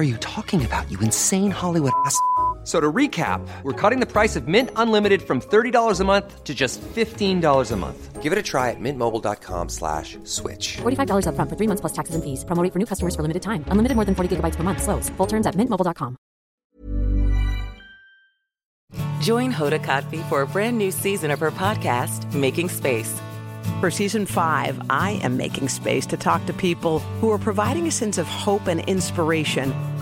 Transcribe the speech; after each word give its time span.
are 0.00 0.08
you 0.12 0.16
talking 0.16 0.64
about, 0.64 0.90
you 0.90 0.98
insane 1.00 1.50
Hollywood 1.50 1.92
ass? 2.06 2.16
So 2.62 2.78
to 2.78 2.92
recap, 2.92 3.40
we're 3.62 3.72
cutting 3.72 4.00
the 4.00 4.06
price 4.06 4.36
of 4.36 4.46
Mint 4.46 4.70
Unlimited 4.76 5.22
from 5.22 5.40
$30 5.40 5.98
a 5.98 6.04
month 6.04 6.44
to 6.44 6.54
just 6.54 6.78
$15 6.80 7.72
a 7.72 7.76
month. 7.76 8.22
Give 8.22 8.32
it 8.32 8.38
a 8.38 8.42
try 8.42 8.68
at 8.68 8.76
mintmobile.com 8.78 9.70
slash 9.70 10.18
switch. 10.24 10.76
$45 10.82 11.26
up 11.26 11.34
front 11.36 11.48
for 11.48 11.56
three 11.56 11.66
months 11.66 11.80
plus 11.80 11.94
taxes 11.94 12.14
and 12.14 12.22
fees. 12.22 12.44
Promo 12.44 12.62
rate 12.62 12.72
for 12.74 12.78
new 12.78 12.84
customers 12.84 13.16
for 13.16 13.22
limited 13.22 13.40
time. 13.42 13.64
Unlimited 13.68 13.96
more 13.96 14.04
than 14.04 14.14
40 14.14 14.36
gigabytes 14.36 14.56
per 14.56 14.62
month. 14.62 14.82
Slows. 14.82 15.08
Full 15.16 15.26
terms 15.26 15.46
at 15.46 15.54
mintmobile.com. 15.54 16.16
Join 19.22 19.52
Hoda 19.52 19.82
Kotb 19.82 20.22
for 20.28 20.42
a 20.42 20.46
brand 20.46 20.76
new 20.76 20.90
season 20.90 21.30
of 21.30 21.40
her 21.40 21.50
podcast, 21.50 22.32
Making 22.34 22.68
Space. 22.68 23.20
For 23.80 23.90
season 23.90 24.26
five, 24.26 24.80
I 24.90 25.12
am 25.22 25.38
making 25.38 25.68
space 25.70 26.04
to 26.06 26.16
talk 26.18 26.44
to 26.46 26.52
people 26.52 26.98
who 27.20 27.30
are 27.30 27.38
providing 27.38 27.86
a 27.86 27.90
sense 27.90 28.18
of 28.18 28.26
hope 28.26 28.66
and 28.66 28.80
inspiration 28.80 29.72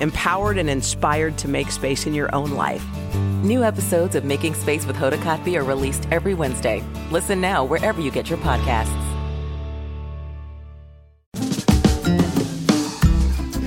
empowered 0.00 0.58
and 0.58 0.68
inspired 0.68 1.38
to 1.38 1.48
make 1.48 1.70
space 1.70 2.06
in 2.06 2.14
your 2.14 2.34
own 2.34 2.50
life. 2.52 2.84
New 3.42 3.62
episodes 3.62 4.14
of 4.14 4.24
Making 4.24 4.54
Space 4.54 4.86
with 4.86 4.96
Hoda 4.96 5.18
Kotb 5.18 5.54
are 5.56 5.64
released 5.64 6.08
every 6.10 6.34
Wednesday. 6.34 6.82
Listen 7.10 7.40
now 7.40 7.64
wherever 7.64 8.00
you 8.00 8.10
get 8.10 8.30
your 8.30 8.38
podcasts. 8.38 9.14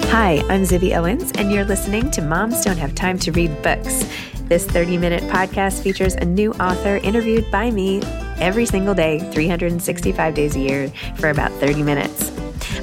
Hi, 0.09 0.37
I'm 0.49 0.63
Zibby 0.63 0.97
Owens, 0.97 1.31
and 1.37 1.51
you're 1.51 1.63
listening 1.63 2.09
to 2.11 2.21
Moms 2.21 2.65
Don't 2.65 2.77
Have 2.77 2.95
Time 2.95 3.19
to 3.19 3.31
Read 3.31 3.61
Books. 3.61 4.03
This 4.47 4.65
30 4.65 4.97
minute 4.97 5.23
podcast 5.25 5.83
features 5.83 6.15
a 6.15 6.25
new 6.25 6.53
author 6.53 6.97
interviewed 6.97 7.51
by 7.51 7.69
me 7.69 8.01
every 8.39 8.65
single 8.65 8.95
day, 8.95 9.19
365 9.31 10.33
days 10.33 10.55
a 10.55 10.59
year, 10.59 10.89
for 11.17 11.29
about 11.29 11.51
30 11.59 11.83
minutes. 11.83 12.36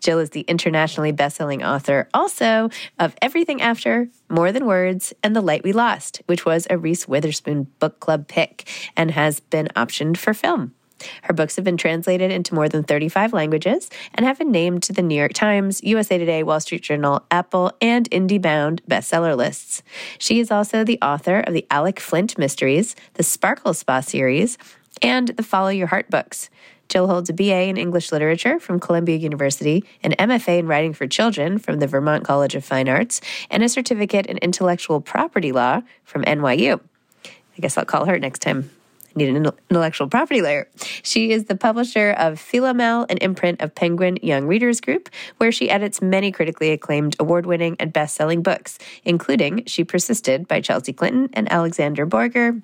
Jill 0.00 0.18
is 0.18 0.30
the 0.30 0.42
internationally 0.42 1.12
best-selling 1.12 1.62
author 1.62 2.08
also 2.14 2.70
of 2.98 3.16
Everything 3.20 3.60
After, 3.60 4.08
More 4.28 4.52
Than 4.52 4.66
Words, 4.66 5.12
and 5.22 5.34
The 5.34 5.40
Light 5.40 5.64
We 5.64 5.72
Lost, 5.72 6.22
which 6.26 6.44
was 6.44 6.66
a 6.70 6.78
Reese 6.78 7.08
Witherspoon 7.08 7.68
book 7.78 8.00
club 8.00 8.28
pick 8.28 8.68
and 8.96 9.10
has 9.10 9.40
been 9.40 9.68
optioned 9.76 10.16
for 10.16 10.34
film. 10.34 10.74
Her 11.22 11.32
books 11.32 11.56
have 11.56 11.64
been 11.64 11.76
translated 11.76 12.30
into 12.30 12.54
more 12.54 12.68
than 12.68 12.82
35 12.82 13.32
languages 13.32 13.90
and 14.14 14.26
have 14.26 14.38
been 14.38 14.50
named 14.50 14.82
to 14.84 14.92
the 14.92 15.02
New 15.02 15.14
York 15.14 15.32
Times, 15.32 15.82
USA 15.82 16.18
Today, 16.18 16.42
Wall 16.42 16.60
Street 16.60 16.82
Journal, 16.82 17.24
Apple, 17.30 17.72
and 17.80 18.10
IndieBound 18.10 18.80
bestseller 18.88 19.36
lists. 19.36 19.82
She 20.18 20.40
is 20.40 20.50
also 20.50 20.84
the 20.84 20.98
author 21.00 21.40
of 21.40 21.54
the 21.54 21.66
Alec 21.70 22.00
Flint 22.00 22.38
Mysteries, 22.38 22.96
the 23.14 23.22
Sparkle 23.22 23.74
Spa 23.74 24.00
series, 24.00 24.58
and 25.02 25.28
the 25.28 25.42
Follow 25.42 25.68
Your 25.68 25.88
Heart 25.88 26.10
books. 26.10 26.50
Jill 26.88 27.06
holds 27.06 27.28
a 27.28 27.32
BA 27.32 27.64
in 27.64 27.76
English 27.76 28.12
Literature 28.12 28.58
from 28.58 28.80
Columbia 28.80 29.16
University, 29.16 29.84
an 30.02 30.12
MFA 30.18 30.58
in 30.58 30.66
Writing 30.66 30.94
for 30.94 31.06
Children 31.06 31.58
from 31.58 31.80
the 31.80 31.86
Vermont 31.86 32.24
College 32.24 32.54
of 32.54 32.64
Fine 32.64 32.88
Arts, 32.88 33.20
and 33.50 33.62
a 33.62 33.68
certificate 33.68 34.26
in 34.26 34.38
Intellectual 34.38 35.00
Property 35.00 35.52
Law 35.52 35.82
from 36.04 36.24
NYU. 36.24 36.80
I 37.24 37.60
guess 37.60 37.76
I'll 37.76 37.84
call 37.84 38.06
her 38.06 38.18
next 38.18 38.40
time 38.40 38.70
I 39.08 39.18
need 39.18 39.34
an 39.34 39.50
intellectual 39.70 40.06
property 40.06 40.42
lawyer. 40.42 40.68
She 41.02 41.32
is 41.32 41.46
the 41.46 41.56
publisher 41.56 42.10
of 42.10 42.34
Philomel, 42.34 43.10
an 43.10 43.18
imprint 43.18 43.60
of 43.60 43.74
Penguin 43.74 44.18
Young 44.22 44.46
Readers 44.46 44.80
Group, 44.80 45.08
where 45.38 45.50
she 45.50 45.70
edits 45.70 46.02
many 46.02 46.30
critically 46.30 46.70
acclaimed, 46.70 47.16
award 47.18 47.46
winning, 47.46 47.76
and 47.80 47.92
best 47.92 48.14
selling 48.14 48.42
books, 48.42 48.78
including 49.04 49.64
She 49.64 49.82
Persisted 49.82 50.46
by 50.46 50.60
Chelsea 50.60 50.92
Clinton 50.92 51.30
and 51.32 51.50
Alexandra 51.50 52.06
Boiger, 52.06 52.60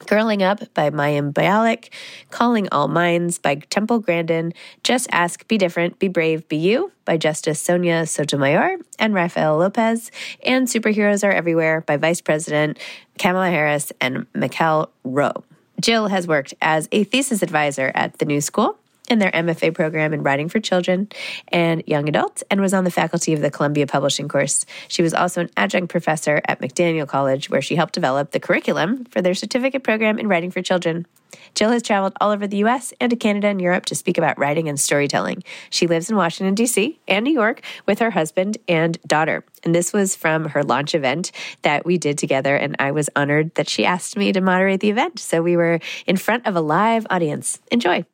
Girling 0.00 0.42
Up 0.42 0.72
by 0.74 0.90
Mayim 0.90 1.32
Bialik, 1.32 1.88
Calling 2.30 2.68
All 2.70 2.88
Minds 2.88 3.38
by 3.38 3.56
Temple 3.56 3.98
Grandin, 3.98 4.52
Just 4.82 5.08
Ask, 5.12 5.46
Be 5.48 5.58
Different, 5.58 5.98
Be 5.98 6.08
Brave, 6.08 6.48
Be 6.48 6.56
You 6.56 6.92
by 7.04 7.16
Justice 7.16 7.60
Sonia 7.60 8.06
Sotomayor 8.06 8.76
and 8.98 9.14
Rafael 9.14 9.58
Lopez, 9.58 10.10
and 10.44 10.66
Superheroes 10.66 11.22
Are 11.24 11.32
Everywhere 11.32 11.82
by 11.82 11.96
Vice 11.96 12.20
President 12.20 12.78
Kamala 13.18 13.50
Harris 13.50 13.92
and 14.00 14.26
Mikhail 14.34 14.90
Rowe. 15.04 15.44
Jill 15.80 16.08
has 16.08 16.26
worked 16.26 16.54
as 16.60 16.88
a 16.90 17.04
thesis 17.04 17.42
advisor 17.42 17.92
at 17.94 18.18
the 18.18 18.24
New 18.24 18.40
School 18.40 18.78
in 19.08 19.18
their 19.18 19.30
MFA 19.30 19.74
program 19.74 20.12
in 20.12 20.22
writing 20.22 20.48
for 20.48 20.60
children 20.60 21.08
and 21.48 21.82
young 21.86 22.08
adults 22.08 22.42
and 22.50 22.60
was 22.60 22.74
on 22.74 22.84
the 22.84 22.90
faculty 22.90 23.32
of 23.32 23.40
the 23.40 23.50
Columbia 23.50 23.86
Publishing 23.86 24.28
course. 24.28 24.64
She 24.88 25.02
was 25.02 25.14
also 25.14 25.42
an 25.42 25.50
adjunct 25.56 25.90
professor 25.90 26.40
at 26.46 26.60
McDaniel 26.60 27.08
College, 27.08 27.50
where 27.50 27.62
she 27.62 27.76
helped 27.76 27.94
develop 27.94 28.30
the 28.30 28.40
curriculum 28.40 29.04
for 29.06 29.22
their 29.22 29.34
certificate 29.34 29.82
program 29.82 30.18
in 30.18 30.28
writing 30.28 30.50
for 30.50 30.62
children. 30.62 31.06
Jill 31.54 31.70
has 31.70 31.82
traveled 31.82 32.14
all 32.20 32.30
over 32.30 32.46
the 32.46 32.58
US 32.58 32.92
and 33.00 33.10
to 33.10 33.16
Canada 33.16 33.48
and 33.48 33.60
Europe 33.60 33.86
to 33.86 33.94
speak 33.94 34.18
about 34.18 34.38
writing 34.38 34.68
and 34.68 34.78
storytelling. 34.78 35.42
She 35.70 35.86
lives 35.86 36.10
in 36.10 36.16
Washington, 36.16 36.54
D.C. 36.54 36.98
and 37.06 37.24
New 37.24 37.32
York 37.32 37.62
with 37.86 37.98
her 37.98 38.10
husband 38.10 38.58
and 38.68 38.98
daughter. 39.06 39.44
And 39.64 39.74
this 39.74 39.92
was 39.92 40.14
from 40.14 40.46
her 40.50 40.62
launch 40.62 40.94
event 40.94 41.32
that 41.62 41.84
we 41.84 41.98
did 41.98 42.18
together. 42.18 42.56
And 42.56 42.76
I 42.78 42.92
was 42.92 43.10
honored 43.16 43.54
that 43.56 43.68
she 43.68 43.84
asked 43.84 44.16
me 44.16 44.32
to 44.32 44.40
moderate 44.40 44.80
the 44.80 44.90
event. 44.90 45.18
So 45.18 45.42
we 45.42 45.56
were 45.56 45.80
in 46.06 46.16
front 46.16 46.46
of 46.46 46.56
a 46.56 46.60
live 46.60 47.06
audience. 47.10 47.60
Enjoy. 47.70 48.04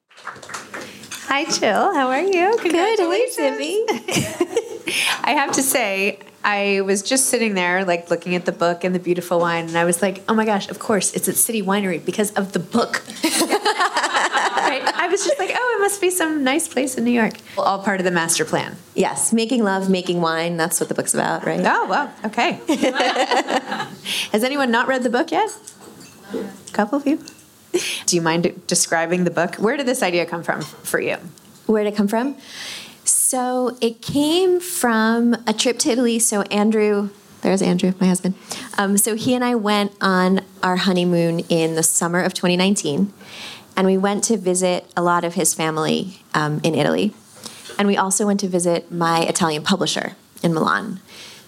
Hi, 1.26 1.44
Jill. 1.46 1.94
How 1.94 2.08
are 2.10 2.20
you? 2.20 2.52
Good. 2.58 2.60
Congratulations. 2.60 3.58
Good. 3.58 4.94
I 5.24 5.32
have 5.32 5.52
to 5.52 5.62
say, 5.62 6.18
I 6.44 6.82
was 6.82 7.02
just 7.02 7.26
sitting 7.26 7.54
there, 7.54 7.84
like 7.84 8.10
looking 8.10 8.34
at 8.34 8.44
the 8.44 8.52
book 8.52 8.84
and 8.84 8.94
the 8.94 8.98
beautiful 8.98 9.40
wine, 9.40 9.66
and 9.66 9.78
I 9.78 9.84
was 9.84 10.02
like, 10.02 10.22
"Oh 10.28 10.34
my 10.34 10.44
gosh! 10.44 10.68
Of 10.68 10.78
course, 10.78 11.14
it's 11.14 11.26
at 11.28 11.36
City 11.36 11.62
Winery 11.62 12.04
because 12.04 12.30
of 12.32 12.52
the 12.52 12.58
book." 12.58 13.02
right? 13.24 14.82
I 14.94 15.08
was 15.10 15.24
just 15.24 15.38
like, 15.38 15.50
"Oh, 15.54 15.76
it 15.78 15.80
must 15.80 16.00
be 16.02 16.10
some 16.10 16.44
nice 16.44 16.68
place 16.68 16.98
in 16.98 17.04
New 17.04 17.10
York." 17.10 17.34
All 17.56 17.82
part 17.82 18.00
of 18.00 18.04
the 18.04 18.10
master 18.10 18.44
plan. 18.44 18.76
Yes, 18.94 19.32
making 19.32 19.64
love, 19.64 19.88
making 19.88 20.20
wine. 20.20 20.58
That's 20.58 20.78
what 20.78 20.90
the 20.90 20.94
book's 20.94 21.14
about, 21.14 21.46
right? 21.46 21.60
Oh, 21.64 21.86
wow. 21.86 22.10
Okay. 22.26 22.60
Has 24.32 24.44
anyone 24.44 24.70
not 24.70 24.86
read 24.86 25.02
the 25.02 25.10
book 25.10 25.30
yet? 25.32 25.48
A 26.34 26.72
couple 26.72 26.98
of 26.98 27.06
you. 27.06 27.18
Do 28.06 28.16
you 28.16 28.22
mind 28.22 28.62
describing 28.66 29.24
the 29.24 29.30
book? 29.30 29.56
Where 29.56 29.76
did 29.76 29.86
this 29.86 30.02
idea 30.02 30.26
come 30.26 30.42
from 30.42 30.62
for 30.62 31.00
you? 31.00 31.16
Where 31.66 31.84
did 31.84 31.94
it 31.94 31.96
come 31.96 32.08
from? 32.08 32.36
So 33.04 33.76
it 33.80 34.00
came 34.00 34.60
from 34.60 35.34
a 35.46 35.52
trip 35.52 35.78
to 35.80 35.90
Italy. 35.90 36.18
So 36.18 36.42
Andrew, 36.42 37.10
there's 37.42 37.62
Andrew, 37.62 37.92
my 38.00 38.06
husband. 38.06 38.34
Um, 38.78 38.96
so 38.96 39.14
he 39.16 39.34
and 39.34 39.44
I 39.44 39.54
went 39.54 39.92
on 40.00 40.40
our 40.62 40.76
honeymoon 40.76 41.40
in 41.48 41.74
the 41.74 41.82
summer 41.82 42.20
of 42.22 42.32
2019, 42.32 43.12
and 43.76 43.86
we 43.86 43.98
went 43.98 44.24
to 44.24 44.36
visit 44.36 44.90
a 44.96 45.02
lot 45.02 45.24
of 45.24 45.34
his 45.34 45.52
family 45.52 46.20
um, 46.32 46.60
in 46.62 46.74
Italy, 46.74 47.12
and 47.78 47.86
we 47.88 47.96
also 47.96 48.26
went 48.26 48.40
to 48.40 48.48
visit 48.48 48.90
my 48.90 49.22
Italian 49.22 49.62
publisher 49.62 50.16
in 50.42 50.54
Milan. 50.54 51.00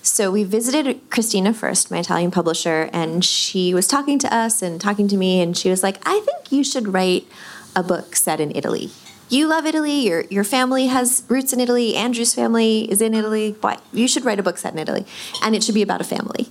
So 0.06 0.30
we 0.30 0.44
visited 0.44 1.10
Christina 1.10 1.52
first, 1.52 1.90
my 1.90 1.98
Italian 1.98 2.30
publisher, 2.30 2.88
and 2.92 3.24
she 3.24 3.74
was 3.74 3.88
talking 3.88 4.18
to 4.20 4.32
us 4.32 4.62
and 4.62 4.80
talking 4.80 5.08
to 5.08 5.16
me, 5.16 5.40
and 5.40 5.56
she 5.56 5.68
was 5.68 5.82
like, 5.82 5.98
"I 6.06 6.20
think 6.20 6.52
you 6.52 6.62
should 6.62 6.92
write 6.94 7.26
a 7.74 7.82
book 7.82 8.14
set 8.16 8.40
in 8.40 8.52
Italy." 8.54 8.92
you 9.28 9.46
love 9.46 9.66
Italy, 9.66 10.06
your 10.06 10.24
your 10.30 10.44
family 10.44 10.86
has 10.86 11.24
roots 11.28 11.52
in 11.52 11.60
Italy, 11.60 11.96
Andrew's 11.96 12.34
family 12.34 12.90
is 12.90 13.00
in 13.00 13.14
Italy. 13.14 13.56
Why 13.60 13.78
you 13.92 14.06
should 14.06 14.24
write 14.24 14.38
a 14.38 14.42
book 14.42 14.58
set 14.58 14.72
in 14.72 14.78
Italy. 14.78 15.04
And 15.42 15.54
it 15.54 15.64
should 15.64 15.74
be 15.74 15.82
about 15.82 16.00
a 16.00 16.04
family. 16.04 16.48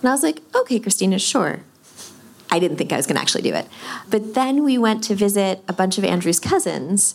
And 0.00 0.08
I 0.08 0.12
was 0.12 0.22
like, 0.22 0.40
okay, 0.54 0.78
Christina, 0.78 1.18
sure. 1.18 1.60
I 2.50 2.58
didn't 2.58 2.76
think 2.76 2.92
I 2.92 2.96
was 2.96 3.06
gonna 3.06 3.20
actually 3.20 3.42
do 3.42 3.54
it. 3.54 3.66
But 4.08 4.34
then 4.34 4.64
we 4.64 4.78
went 4.78 5.02
to 5.04 5.14
visit 5.14 5.62
a 5.68 5.72
bunch 5.72 5.98
of 5.98 6.04
Andrew's 6.04 6.40
cousins, 6.40 7.14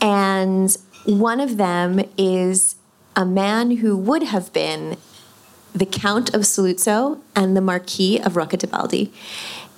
and 0.00 0.74
one 1.04 1.40
of 1.40 1.56
them 1.56 2.04
is 2.16 2.76
a 3.16 3.24
man 3.24 3.78
who 3.78 3.96
would 3.96 4.22
have 4.22 4.52
been 4.52 4.96
the 5.78 5.86
Count 5.86 6.34
of 6.34 6.42
Saluzzo 6.42 7.20
and 7.36 7.56
the 7.56 7.60
Marquis 7.60 8.20
of 8.20 8.36
Rocca 8.36 8.66
Baldi. 8.66 9.12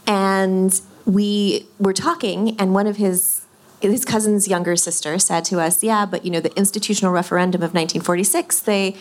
And 0.07 0.81
we 1.05 1.67
were 1.79 1.93
talking, 1.93 2.59
and 2.59 2.75
one 2.75 2.87
of 2.87 2.97
his 2.97 3.43
his 3.81 4.05
cousin's 4.05 4.47
younger 4.47 4.77
sister 4.77 5.19
said 5.19 5.45
to 5.47 5.61
us, 5.61 5.83
"Yeah, 5.83 6.07
but 6.07 6.25
you 6.25 6.31
know, 6.31 6.41
the 6.41 6.57
institutional 6.57 7.13
referendum 7.13 7.63
of 7.63 7.75
1946, 7.75 8.61
they 8.61 8.97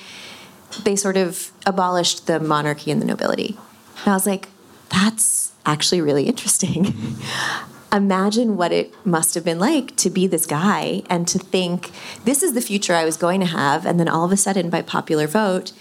they 0.84 0.96
sort 0.96 1.18
of 1.18 1.52
abolished 1.66 2.28
the 2.28 2.40
monarchy 2.40 2.92
and 2.92 3.02
the 3.02 3.06
nobility." 3.06 3.58
And 4.04 4.08
I 4.08 4.14
was 4.14 4.28
like, 4.28 4.50
"That's 4.90 5.52
actually 5.66 6.02
really 6.02 6.26
interesting." 6.26 7.18
Imagine 7.92 8.56
what 8.56 8.72
it 8.72 8.94
must 9.04 9.34
have 9.34 9.44
been 9.44 9.58
like 9.58 9.96
to 9.96 10.12
be 10.12 10.28
this 10.28 10.46
guy 10.46 11.02
and 11.10 11.28
to 11.28 11.40
think 11.40 11.90
this 12.24 12.44
is 12.44 12.54
the 12.54 12.62
future 12.62 12.94
I 12.94 13.04
was 13.04 13.18
going 13.18 13.40
to 13.40 13.48
have, 13.48 13.84
and 13.86 14.00
then 14.00 14.08
all 14.08 14.26
of 14.26 14.32
a 14.32 14.38
sudden, 14.38 14.70
by 14.70 14.84
popular 14.84 15.26
vote, 15.26 15.72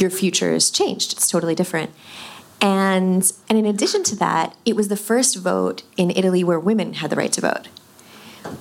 your 0.00 0.10
future 0.10 0.52
has 0.52 0.70
changed. 0.70 1.12
It's 1.12 1.28
totally 1.28 1.54
different. 1.54 1.90
And 2.60 3.32
and 3.48 3.58
in 3.58 3.66
addition 3.66 4.02
to 4.04 4.16
that, 4.16 4.56
it 4.64 4.74
was 4.74 4.88
the 4.88 4.96
first 4.96 5.36
vote 5.36 5.82
in 5.96 6.10
Italy 6.10 6.42
where 6.42 6.58
women 6.58 6.94
had 6.94 7.10
the 7.10 7.16
right 7.16 7.32
to 7.32 7.40
vote 7.40 7.68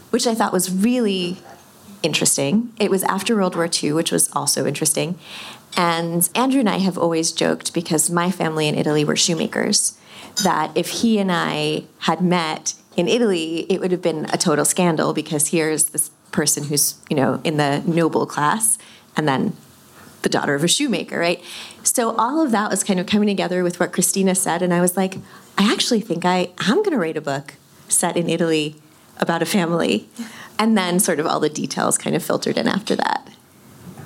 which 0.10 0.28
I 0.28 0.34
thought 0.34 0.54
was 0.54 0.72
really 0.72 1.38
interesting. 2.04 2.74
It 2.80 2.92
was 2.92 3.04
after 3.04 3.36
World 3.36 3.56
War 3.56 3.69
II, 3.72 3.94
which 3.94 4.12
was 4.12 4.30
also 4.34 4.66
interesting. 4.66 5.18
And 5.75 6.30
Andrew 6.36 6.60
and 6.60 6.69
I 6.69 6.78
have 6.78 6.98
always 6.98 7.31
joked 7.31 7.74
because 7.74 8.10
my 8.10 8.31
family 8.31 8.68
in 8.68 8.75
Italy 8.75 9.04
were 9.04 9.16
shoemakers 9.16 9.98
that 10.44 10.75
if 10.75 10.89
he 10.89 11.19
and 11.19 11.31
I 11.31 11.86
had 12.00 12.22
met 12.22 12.74
in 12.95 13.07
Italy, 13.07 13.66
it 13.69 13.80
would 13.80 13.92
have 13.92 14.01
been 14.01 14.25
a 14.25 14.38
total 14.38 14.66
scandal 14.66 15.13
because 15.13 15.50
here's 15.50 15.86
this 15.86 16.10
person 16.31 16.66
who's, 16.66 16.95
you 17.10 17.16
know, 17.16 17.42
in 17.44 17.57
the 17.57 17.84
noble 17.86 18.25
class 18.25 18.78
and 19.16 19.28
then 19.28 19.56
the 20.27 20.38
daughter 20.38 20.56
of 20.56 20.63
a 20.63 20.68
shoemaker, 20.68 21.18
right? 21.18 21.41
So 21.83 22.13
all 22.18 22.41
of 22.41 22.51
that 22.51 22.69
was 22.69 22.83
kind 22.83 23.00
of 23.00 23.06
coming 23.06 23.27
together 23.27 23.63
with 23.63 23.79
what 23.79 23.94
Christina 23.94 24.35
said 24.35 24.62
and 24.62 24.74
I 24.74 24.81
was 24.81 24.97
like, 24.97 25.15
I 25.57 25.71
actually 25.71 26.01
think 26.01 26.25
I 26.25 26.50
am 26.68 26.77
going 26.77 26.91
to 26.91 26.97
write 26.97 27.15
a 27.15 27.21
book 27.21 27.53
set 27.88 28.18
in 28.18 28.29
Italy 28.29 28.75
about 29.19 29.41
a 29.41 29.45
family. 29.45 30.09
And 30.59 30.77
then 30.77 31.00
sort 31.00 31.19
of 31.21 31.25
all 31.25 31.39
the 31.39 31.50
details 31.50 31.97
kind 31.97 32.13
of 32.15 32.24
filtered 32.24 32.57
in 32.57 32.68
after 32.68 32.95
that. 32.97 33.29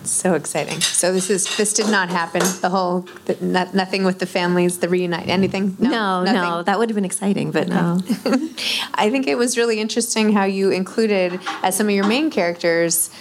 So 0.04 0.34
exciting. 0.34 0.82
So 0.82 1.12
this 1.12 1.30
is 1.30 1.58
this 1.58 1.74
did 1.74 1.88
not 1.88 2.10
happen. 2.10 2.42
The 2.62 2.70
whole 2.70 3.08
the, 3.26 3.38
not, 3.40 3.74
nothing 3.74 4.04
with 4.04 4.20
the 4.20 4.26
families, 4.26 4.80
the 4.80 4.90
reunite, 4.90 5.28
anything. 5.28 5.78
No, 5.80 6.24
no, 6.24 6.32
no, 6.34 6.64
that 6.64 6.80
would 6.80 6.90
have 6.90 6.96
been 6.96 7.06
exciting, 7.06 7.52
but 7.52 7.68
no. 7.68 8.02
I 8.96 9.10
think 9.12 9.28
it 9.28 9.38
was 9.38 9.58
really 9.58 9.80
interesting 9.80 10.34
how 10.34 10.44
you 10.44 10.72
included 10.72 11.40
as 11.62 11.78
some 11.78 11.88
of 11.88 11.94
your 11.94 12.08
main 12.08 12.32
characters 12.32 13.12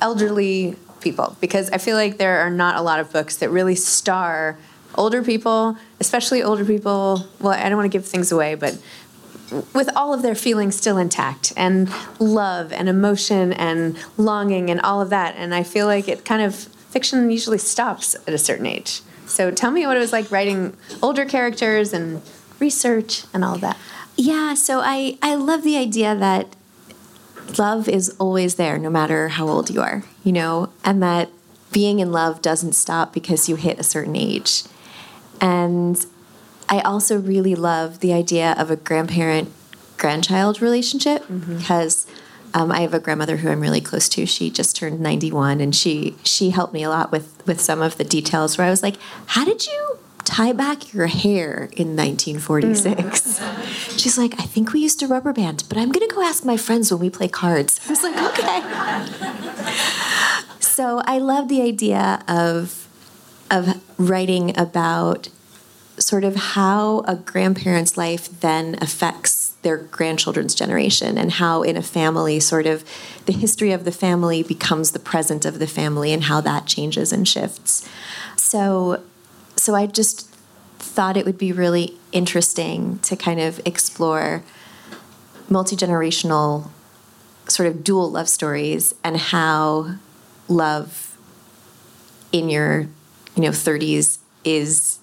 elderly 0.00 0.76
people 1.00 1.36
because 1.40 1.70
I 1.70 1.78
feel 1.78 1.96
like 1.96 2.18
there 2.18 2.40
are 2.40 2.50
not 2.50 2.76
a 2.76 2.82
lot 2.82 3.00
of 3.00 3.12
books 3.12 3.36
that 3.36 3.50
really 3.50 3.74
star 3.74 4.58
older 4.94 5.22
people, 5.22 5.76
especially 6.00 6.42
older 6.42 6.64
people. 6.64 7.26
Well, 7.40 7.52
I 7.52 7.68
don't 7.68 7.78
want 7.78 7.90
to 7.90 7.96
give 7.96 8.06
things 8.06 8.32
away, 8.32 8.54
but 8.54 8.80
with 9.74 9.88
all 9.96 10.12
of 10.12 10.22
their 10.22 10.34
feelings 10.34 10.76
still 10.76 10.98
intact 10.98 11.52
and 11.56 11.90
love 12.18 12.72
and 12.72 12.88
emotion 12.88 13.52
and 13.52 13.96
longing 14.16 14.70
and 14.70 14.80
all 14.80 15.00
of 15.00 15.10
that. 15.10 15.34
And 15.36 15.54
I 15.54 15.62
feel 15.62 15.86
like 15.86 16.08
it 16.08 16.24
kind 16.24 16.42
of, 16.42 16.54
fiction 16.54 17.30
usually 17.30 17.58
stops 17.58 18.14
at 18.14 18.34
a 18.34 18.38
certain 18.38 18.66
age. 18.66 19.00
So 19.26 19.50
tell 19.50 19.70
me 19.70 19.86
what 19.86 19.96
it 19.96 20.00
was 20.00 20.12
like 20.12 20.30
writing 20.30 20.76
older 21.02 21.24
characters 21.24 21.92
and 21.92 22.22
research 22.58 23.24
and 23.32 23.44
all 23.44 23.58
that. 23.58 23.76
Yeah, 24.16 24.54
so 24.54 24.80
I, 24.80 25.16
I 25.22 25.36
love 25.36 25.62
the 25.62 25.76
idea 25.76 26.14
that 26.16 26.56
love 27.56 27.88
is 27.88 28.14
always 28.18 28.56
there 28.56 28.78
no 28.78 28.90
matter 28.90 29.28
how 29.28 29.48
old 29.48 29.70
you 29.70 29.80
are, 29.80 30.02
you 30.24 30.32
know, 30.32 30.70
and 30.84 31.02
that 31.02 31.30
being 31.72 32.00
in 32.00 32.12
love 32.12 32.42
doesn't 32.42 32.72
stop 32.72 33.12
because 33.12 33.48
you 33.48 33.56
hit 33.56 33.78
a 33.78 33.82
certain 33.82 34.16
age. 34.16 34.64
And 35.40 36.04
I 36.68 36.80
also 36.80 37.18
really 37.18 37.54
love 37.54 38.00
the 38.00 38.12
idea 38.12 38.54
of 38.58 38.70
a 38.70 38.76
grandparent 38.76 39.52
grandchild 39.96 40.62
relationship 40.62 41.22
mm-hmm. 41.24 41.58
because 41.58 42.06
um, 42.54 42.72
I 42.72 42.80
have 42.80 42.94
a 42.94 43.00
grandmother 43.00 43.36
who 43.36 43.50
I'm 43.50 43.60
really 43.60 43.80
close 43.80 44.08
to. 44.10 44.26
She 44.26 44.50
just 44.50 44.76
turned 44.76 45.00
91, 45.00 45.60
and 45.60 45.74
she 45.74 46.16
she 46.24 46.50
helped 46.50 46.72
me 46.72 46.82
a 46.82 46.88
lot 46.88 47.12
with 47.12 47.42
with 47.46 47.60
some 47.60 47.82
of 47.82 47.98
the 47.98 48.04
details. 48.04 48.56
Where 48.56 48.66
I 48.66 48.70
was 48.70 48.82
like, 48.82 48.96
"How 49.26 49.44
did 49.44 49.66
you 49.66 49.98
tie 50.24 50.52
back 50.52 50.92
your 50.92 51.06
hair 51.06 51.68
in 51.72 51.94
1946?" 51.96 53.38
Mm. 53.38 53.64
She's 53.98 54.16
like, 54.16 54.34
"I 54.40 54.44
think 54.44 54.72
we 54.72 54.80
used 54.80 55.02
a 55.02 55.06
rubber 55.06 55.32
band, 55.32 55.64
but 55.68 55.78
I'm 55.78 55.90
gonna 55.90 56.08
go 56.08 56.22
ask 56.22 56.44
my 56.44 56.56
friends 56.56 56.90
when 56.90 57.00
we 57.00 57.10
play 57.10 57.28
cards." 57.28 57.80
I 57.86 57.90
was 57.90 58.02
like, 58.02 58.16
"Okay." 58.16 58.62
so 60.60 61.02
I 61.04 61.18
love 61.18 61.48
the 61.48 61.62
idea 61.62 62.22
of 62.28 62.88
of 63.50 63.80
writing 63.98 64.58
about 64.58 65.28
sort 65.98 66.24
of 66.24 66.36
how 66.36 67.00
a 67.06 67.16
grandparent's 67.16 67.96
life 67.96 68.40
then 68.40 68.76
affects 68.80 69.54
their 69.62 69.76
grandchildren's 69.76 70.54
generation 70.54 71.18
and 71.18 71.32
how 71.32 71.62
in 71.62 71.76
a 71.76 71.82
family 71.82 72.38
sort 72.38 72.66
of 72.66 72.84
the 73.26 73.32
history 73.32 73.72
of 73.72 73.84
the 73.84 73.92
family 73.92 74.42
becomes 74.42 74.92
the 74.92 74.98
present 74.98 75.44
of 75.44 75.58
the 75.58 75.66
family 75.66 76.12
and 76.12 76.24
how 76.24 76.40
that 76.40 76.66
changes 76.66 77.12
and 77.12 77.26
shifts 77.26 77.88
so 78.36 79.02
so 79.56 79.74
i 79.74 79.86
just 79.86 80.30
thought 80.78 81.16
it 81.16 81.26
would 81.26 81.38
be 81.38 81.52
really 81.52 81.97
interesting 82.12 82.98
to 83.00 83.16
kind 83.16 83.40
of 83.40 83.60
explore 83.64 84.42
multi-generational 85.48 86.68
sort 87.48 87.68
of 87.68 87.82
dual 87.82 88.10
love 88.10 88.28
stories 88.28 88.94
and 89.02 89.16
how 89.16 89.94
love 90.48 91.16
in 92.32 92.48
your 92.48 92.80
you 93.34 93.42
know 93.42 93.50
30s 93.50 94.18
is 94.44 94.98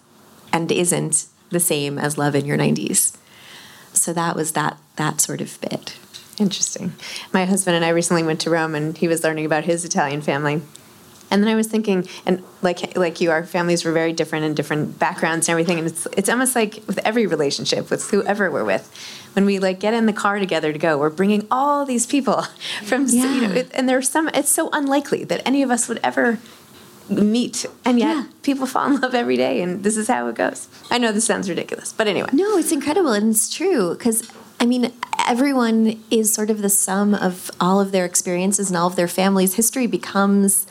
and 0.54 0.72
isn't 0.72 1.26
the 1.50 1.60
same 1.60 1.98
as 1.98 2.18
love 2.18 2.36
in 2.36 2.46
your 2.46 2.58
90s. 2.58 3.18
So 3.94 4.14
that 4.14 4.36
was 4.36 4.52
that 4.54 4.78
that 4.96 5.22
sort 5.22 5.42
of 5.42 5.60
bit. 5.62 5.98
Interesting. 6.38 6.94
My 7.32 7.46
husband 7.46 7.76
and 7.76 7.86
I 7.86 7.90
recently 7.90 8.24
went 8.24 8.42
to 8.42 8.50
Rome, 8.50 8.76
and 8.76 8.98
he 8.98 9.08
was 9.08 9.24
learning 9.24 9.46
about 9.46 9.64
his 9.64 9.86
Italian 9.86 10.22
family. 10.22 10.62
And 11.32 11.42
then 11.44 11.50
I 11.50 11.56
was 11.56 11.68
thinking, 11.68 12.08
and 12.26 12.44
like 12.62 12.96
like 12.96 13.20
you, 13.20 13.32
our 13.32 13.44
families 13.44 13.84
were 13.84 13.92
very 13.92 14.14
different 14.14 14.46
and 14.46 14.56
different 14.56 15.00
backgrounds 15.00 15.48
and 15.48 15.54
everything. 15.54 15.80
And 15.80 15.88
it's 15.88 16.06
it's 16.18 16.30
almost 16.30 16.56
like 16.56 16.82
with 16.88 17.00
every 17.00 17.26
relationship, 17.28 17.90
with 17.90 18.10
whoever 18.12 18.50
we're 18.52 18.64
with, 18.64 18.90
when 19.34 19.46
we 19.46 19.60
like 19.60 19.80
get 19.80 19.94
in 19.94 20.06
the 20.06 20.14
car 20.14 20.40
together 20.40 20.72
to 20.72 20.80
go, 20.80 20.98
we're 20.98 21.10
bringing 21.10 21.48
all 21.50 21.86
these 21.86 22.06
people 22.06 22.44
from 22.84 23.06
Yeah. 23.08 23.34
you 23.34 23.48
know, 23.48 23.54
it, 23.56 23.72
and 23.74 23.90
there's 23.90 24.10
some. 24.10 24.30
It's 24.34 24.50
so 24.50 24.70
unlikely 24.72 25.24
that 25.26 25.42
any 25.46 25.64
of 25.64 25.72
us 25.72 25.88
would 25.90 26.00
ever 26.04 26.38
meet, 27.10 27.66
and 27.84 28.00
yet 28.00 28.08
Yeah. 28.16 28.24
people 28.42 28.66
fall 28.66 28.88
in 28.88 29.00
love 29.02 29.14
every 29.14 29.38
day, 29.38 29.62
and 29.62 29.84
this 29.84 29.96
is 29.98 30.08
how 30.08 30.28
it 30.28 30.36
goes. 30.36 30.68
I 30.90 30.98
know 30.98 31.12
this 31.12 31.26
sounds 31.26 31.50
ridiculous, 31.50 31.94
but 31.94 32.08
anyway. 32.08 32.30
No, 32.34 32.58
it's 32.58 32.72
incredible 32.72 33.12
and 33.14 33.30
it's 33.32 33.54
true 33.54 33.94
because 33.96 34.28
I 34.60 34.66
mean 34.66 34.92
everyone 35.28 36.00
is 36.10 36.34
sort 36.34 36.50
of 36.50 36.62
the 36.62 36.70
sum 36.70 37.14
of 37.14 37.52
all 37.60 37.80
of 37.82 37.92
their 37.92 38.06
experiences 38.06 38.70
and 38.70 38.78
all 38.78 38.88
of 38.88 38.96
their 38.96 39.08
families. 39.08 39.56
History 39.56 39.86
becomes 39.88 40.66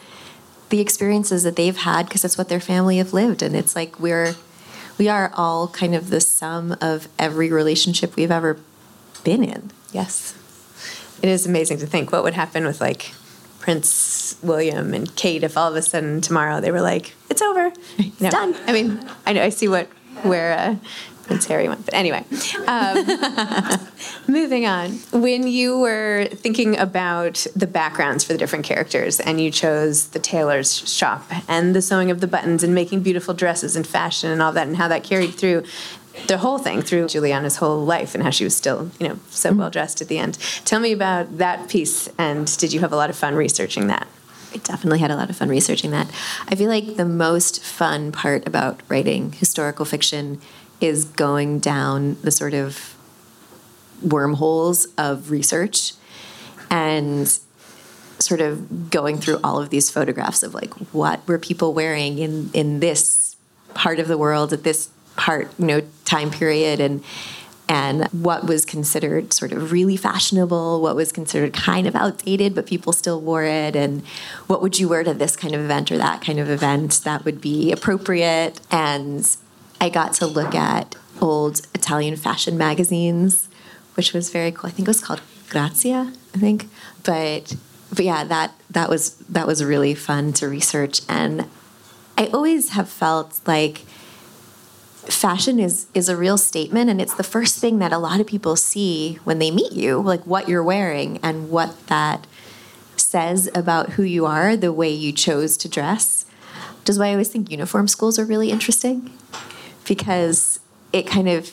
the 0.75 0.81
experiences 0.81 1.45
that 1.45 1.54
they've 1.54 1.76
had 1.76 2.07
because 2.07 2.25
it's 2.25 2.37
what 2.37 2.49
their 2.49 2.59
family 2.59 2.97
have 2.97 3.12
lived, 3.12 3.43
and 3.43 3.54
it's 3.54 3.76
like 3.76 4.00
we're 4.00 4.35
we 4.99 5.09
are 5.09 5.31
all 5.37 5.69
kind 5.69 5.95
of 5.95 6.11
the 6.11 6.21
sum 6.21 6.76
of 6.81 7.07
every 7.16 7.49
relationship 7.49 8.16
we've 8.16 8.33
ever 8.33 8.59
been 9.23 9.45
in. 9.45 9.71
Yes. 9.93 10.35
It 11.23 11.28
is 11.28 11.47
amazing 11.47 11.78
to 11.78 11.87
think 11.87 12.11
what 12.11 12.25
would 12.25 12.35
happen 12.35 12.64
with 12.64 12.81
like 12.81 13.12
Prince 13.61 14.37
William 14.43 14.95
and 14.95 15.14
Kate 15.14 15.45
if 15.45 15.57
all 15.57 15.71
of 15.71 15.76
a 15.76 15.83
sudden 15.83 16.21
tomorrow 16.21 16.61
they 16.61 16.73
were 16.73 16.83
like, 16.83 17.14
it's 17.31 17.40
over. 17.40 17.73
It's 17.97 18.19
done. 18.19 18.57
I 18.66 18.73
mean, 18.73 19.09
I 19.25 19.33
know 19.33 19.45
I 19.45 19.50
see 19.50 19.69
what 19.69 19.87
where 20.25 20.59
uh, 20.59 20.76
Prince 21.25 21.47
Harry 21.47 21.69
went, 21.69 21.85
but 21.85 21.95
anyway. 21.95 22.25
Um, 22.66 23.07
moving 24.28 24.66
on. 24.66 24.93
When 25.12 25.47
you 25.47 25.78
were 25.78 26.28
thinking 26.33 26.78
about 26.78 27.47
the 27.57 27.66
backgrounds 27.66 28.25
for 28.25 28.33
the 28.33 28.38
different 28.38 28.64
characters 28.64 29.21
and 29.21 29.40
you 29.40 29.50
chose 29.50 30.09
the 30.09 30.19
tailor's 30.19 30.88
shop 30.88 31.25
and 31.49 31.75
the 31.75 31.83
sewing 31.83 32.11
of 32.11 32.21
the 32.21 32.26
buttons 32.26 32.62
and 32.62 32.75
making 32.75 33.02
beautiful 33.02 33.35
dresses 33.35 33.76
and 33.76 33.87
fashion 33.87 34.31
and 34.31 34.43
all 34.43 34.52
that 34.52 34.66
and 34.66 34.76
how 34.76 34.88
that 34.88 35.04
carried 35.04 35.35
through 35.35 35.64
the 36.28 36.38
whole 36.38 36.59
thing 36.59 36.81
through 36.81 37.09
Juliana's 37.09 37.57
whole 37.57 37.85
life 37.85 38.14
and 38.14 38.23
how 38.23 38.31
she 38.31 38.45
was 38.45 38.57
still, 38.57 38.90
you 39.00 39.09
know, 39.09 39.19
so 39.31 39.52
well 39.52 39.71
dressed 39.71 40.00
at 40.00 40.09
the 40.09 40.19
end. 40.19 40.38
Tell 40.64 40.81
me 40.81 40.93
about 40.93 41.38
that 41.38 41.69
piece 41.69 42.09
and 42.19 42.57
did 42.59 42.73
you 42.73 42.81
have 42.81 42.93
a 42.93 42.97
lot 42.97 43.11
of 43.11 43.16
fun 43.16 43.35
researching 43.35 43.88
that? 43.88 44.07
I 44.52 44.59
definitely 44.59 45.00
had 45.00 45.11
a 45.11 45.16
lot 45.16 45.31
of 45.31 45.37
fun 45.37 45.49
researching 45.49 45.90
that. 45.90 46.09
I 46.49 46.54
feel 46.54 46.69
like 46.69 46.97
the 46.97 47.04
most 47.04 47.62
fun 47.62 48.12
part 48.12 48.47
about 48.47 48.81
writing 48.88 49.33
historical 49.33 49.85
fiction 49.85 50.40
is 50.85 51.05
going 51.05 51.59
down 51.59 52.17
the 52.23 52.31
sort 52.31 52.55
of 52.55 52.97
wormholes 54.03 54.87
of 54.99 55.31
research 55.31 55.93
and 56.71 57.38
sort 58.19 58.41
of 58.41 58.91
going 58.91 59.19
through 59.19 59.41
all 59.43 59.61
of 59.61 59.71
these 59.71 59.91
photographs 59.91 60.43
of 60.43 60.55
like 60.55 60.73
what 60.93 61.26
were 61.26 61.38
people 61.38 61.75
wearing 61.75 62.19
in 62.19 62.50
in 62.53 62.81
this 62.81 63.37
part 63.75 63.99
of 63.99 64.07
the 64.07 64.17
world 64.17 64.53
at 64.53 64.62
this 64.62 64.91
part 65.17 65.50
you 65.59 65.67
know 65.67 65.83
time 66.05 66.31
period 66.31 66.81
and 66.81 67.03
and 67.69 68.05
what 68.12 68.47
was 68.47 68.64
considered 68.64 69.33
sort 69.33 69.50
of 69.50 69.73
really 69.73 69.97
fashionable, 69.97 70.83
what 70.83 70.95
was 70.95 71.12
considered 71.12 71.55
kind 71.55 71.87
of 71.87 71.97
outdated, 71.97 72.55
but 72.55 72.67
people 72.67 72.93
still 72.93 73.21
wore 73.21 73.45
it, 73.45 73.75
and 73.75 74.05
what 74.49 74.61
would 74.61 74.79
you 74.79 74.87
wear 74.87 75.03
to 75.03 75.14
this 75.14 75.35
kind 75.35 75.55
of 75.55 75.62
event 75.62 75.91
or 75.91 75.97
that 75.97 76.21
kind 76.21 76.38
of 76.38 76.50
event 76.50 77.00
that 77.05 77.25
would 77.25 77.41
be 77.41 77.73
appropriate. 77.73 78.61
And 78.71 79.35
I 79.85 79.91
got 79.91 80.14
to 80.14 80.26
look 80.26 80.55
at 80.55 80.97
old 81.21 81.61
Italian 81.75 82.17
fashion 82.17 82.57
magazines, 82.57 83.50
which 83.97 84.14
was 84.14 84.31
very 84.31 84.50
cool. 84.50 84.69
I 84.69 84.73
think 84.73 84.88
it 84.88 84.91
was 84.91 85.03
called 85.03 85.21
Grazia, 85.50 86.11
I 86.35 86.38
think. 86.38 86.71
But 87.03 87.55
but 87.91 88.03
yeah, 88.03 88.25
that 88.25 88.53
that 88.71 88.88
was 88.88 89.17
that 89.29 89.47
was 89.47 89.62
really 89.62 89.95
fun 89.95 90.33
to 90.35 90.49
research. 90.49 91.03
And 91.07 91.50
I 92.17 92.29
always 92.29 92.71
have 92.71 92.88
felt 92.88 93.43
like 93.47 93.81
fashion 95.05 95.61
is 95.61 95.87
is 95.93 96.09
a 96.09 96.17
real 96.17 96.38
statement 96.38 96.88
and 96.88 96.99
it's 96.99 97.17
the 97.17 97.23
first 97.23 97.59
thing 97.59 97.79
that 97.81 97.93
a 97.93 97.99
lot 97.99 98.21
of 98.21 98.26
people 98.26 98.57
see 98.57 99.19
when 99.25 99.38
they 99.38 99.50
meet 99.50 99.73
you 99.73 100.00
like 100.00 100.26
what 100.26 100.49
you're 100.49 100.64
wearing 100.64 101.21
and 101.23 101.50
what 101.50 101.88
that 101.88 102.26
says 102.97 103.50
about 103.55 103.91
who 103.91 104.03
you 104.03 104.25
are 104.25 104.57
the 104.57 104.73
way 104.73 104.88
you 104.88 105.12
chose 105.12 105.59
to 105.59 105.69
dress 105.69 106.25
which 106.81 106.88
is 106.88 106.99
why 106.99 107.09
i 107.09 107.11
always 107.11 107.29
think 107.29 107.50
uniform 107.50 107.87
schools 107.87 108.19
are 108.19 108.25
really 108.25 108.50
interesting 108.50 109.12
because 109.85 110.61
it 110.93 111.07
kind 111.07 111.29
of 111.29 111.53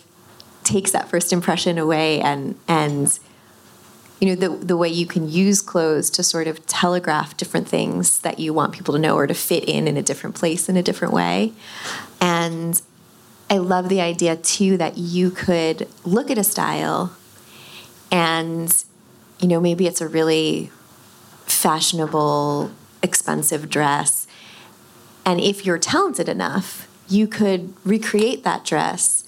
takes 0.63 0.91
that 0.91 1.09
first 1.09 1.33
impression 1.33 1.77
away 1.77 2.21
and 2.21 2.55
and 2.67 3.19
you 4.19 4.27
know 4.27 4.35
the 4.35 4.65
the 4.65 4.77
way 4.77 4.87
you 4.87 5.05
can 5.05 5.29
use 5.29 5.61
clothes 5.61 6.09
to 6.11 6.23
sort 6.23 6.47
of 6.47 6.65
telegraph 6.67 7.35
different 7.37 7.67
things 7.67 8.19
that 8.19 8.39
you 8.39 8.53
want 8.53 8.73
people 8.73 8.93
to 8.93 8.99
know 8.99 9.15
or 9.15 9.25
to 9.25 9.33
fit 9.33 9.67
in 9.67 9.87
in 9.87 9.97
a 9.97 10.03
different 10.03 10.35
place 10.35 10.69
in 10.69 10.77
a 10.77 10.83
different 10.83 11.13
way 11.13 11.51
and 12.19 12.81
I 13.51 13.57
love 13.57 13.89
the 13.89 13.99
idea 13.99 14.37
too 14.37 14.77
that 14.77 14.97
you 14.97 15.29
could 15.29 15.89
look 16.05 16.31
at 16.31 16.37
a 16.37 16.43
style 16.43 17.13
and, 18.09 18.85
you 19.41 19.47
know, 19.49 19.59
maybe 19.59 19.87
it's 19.87 19.99
a 19.99 20.07
really 20.07 20.71
fashionable, 21.47 22.71
expensive 23.03 23.69
dress. 23.69 24.25
And 25.25 25.41
if 25.41 25.65
you're 25.65 25.77
talented 25.77 26.29
enough, 26.29 26.87
you 27.11 27.27
could 27.27 27.73
recreate 27.85 28.43
that 28.43 28.63
dress 28.63 29.25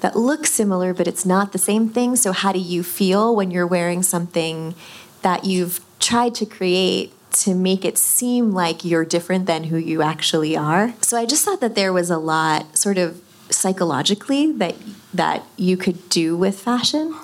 that 0.00 0.16
looks 0.16 0.50
similar, 0.50 0.92
but 0.92 1.06
it's 1.06 1.24
not 1.24 1.52
the 1.52 1.58
same 1.58 1.88
thing. 1.88 2.16
So, 2.16 2.32
how 2.32 2.52
do 2.52 2.58
you 2.58 2.82
feel 2.82 3.34
when 3.34 3.50
you're 3.50 3.66
wearing 3.66 4.02
something 4.02 4.74
that 5.22 5.44
you've 5.44 5.80
tried 6.00 6.34
to 6.36 6.46
create 6.46 7.12
to 7.32 7.54
make 7.54 7.84
it 7.84 7.96
seem 7.96 8.50
like 8.50 8.84
you're 8.84 9.04
different 9.04 9.46
than 9.46 9.64
who 9.64 9.76
you 9.76 10.02
actually 10.02 10.56
are? 10.56 10.94
So, 11.00 11.16
I 11.16 11.24
just 11.24 11.44
thought 11.44 11.60
that 11.60 11.76
there 11.76 11.92
was 11.92 12.10
a 12.10 12.18
lot 12.18 12.76
sort 12.76 12.98
of 12.98 13.22
psychologically 13.48 14.50
that 14.52 14.74
that 15.14 15.44
you 15.56 15.76
could 15.76 16.08
do 16.08 16.36
with 16.36 16.58
fashion 16.58 17.14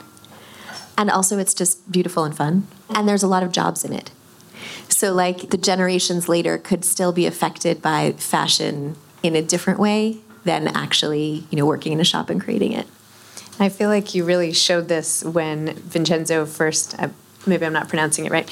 and 0.97 1.11
also 1.11 1.38
it's 1.38 1.54
just 1.54 1.90
beautiful 1.90 2.25
and 2.25 2.37
fun 2.37 2.66
and 2.90 3.09
there's 3.09 3.23
a 3.23 3.26
lot 3.28 3.42
of 3.42 3.50
jobs 3.50 3.85
in 3.85 3.95
it 3.95 4.11
so 4.88 5.14
like 5.14 5.49
the 5.50 5.57
generations 5.57 6.28
later 6.28 6.59
could 6.59 6.85
still 6.85 7.12
be 7.12 7.25
affected 7.25 7.80
by 7.80 8.12
fashion 8.12 8.95
in 9.23 9.35
a 9.37 9.43
different 9.43 9.79
way 9.79 10.19
than 10.45 10.69
actually 10.69 11.45
you 11.51 11.57
know 11.59 11.67
working 11.67 11.93
in 11.93 12.01
a 12.01 12.05
shop 12.05 12.31
and 12.31 12.41
creating 12.41 12.73
it 12.73 12.87
I 13.61 13.69
feel 13.69 13.89
like 13.89 14.15
you 14.15 14.25
really 14.25 14.53
showed 14.53 14.89
this 14.89 15.25
when 15.25 15.75
Vincenzo 15.75 16.47
first, 16.47 16.95
uh, 16.99 17.09
maybe 17.47 17.67
I'm 17.67 17.73
not 17.73 17.89
pronouncing 17.89 18.25
it 18.25 18.31
right. 18.31 18.49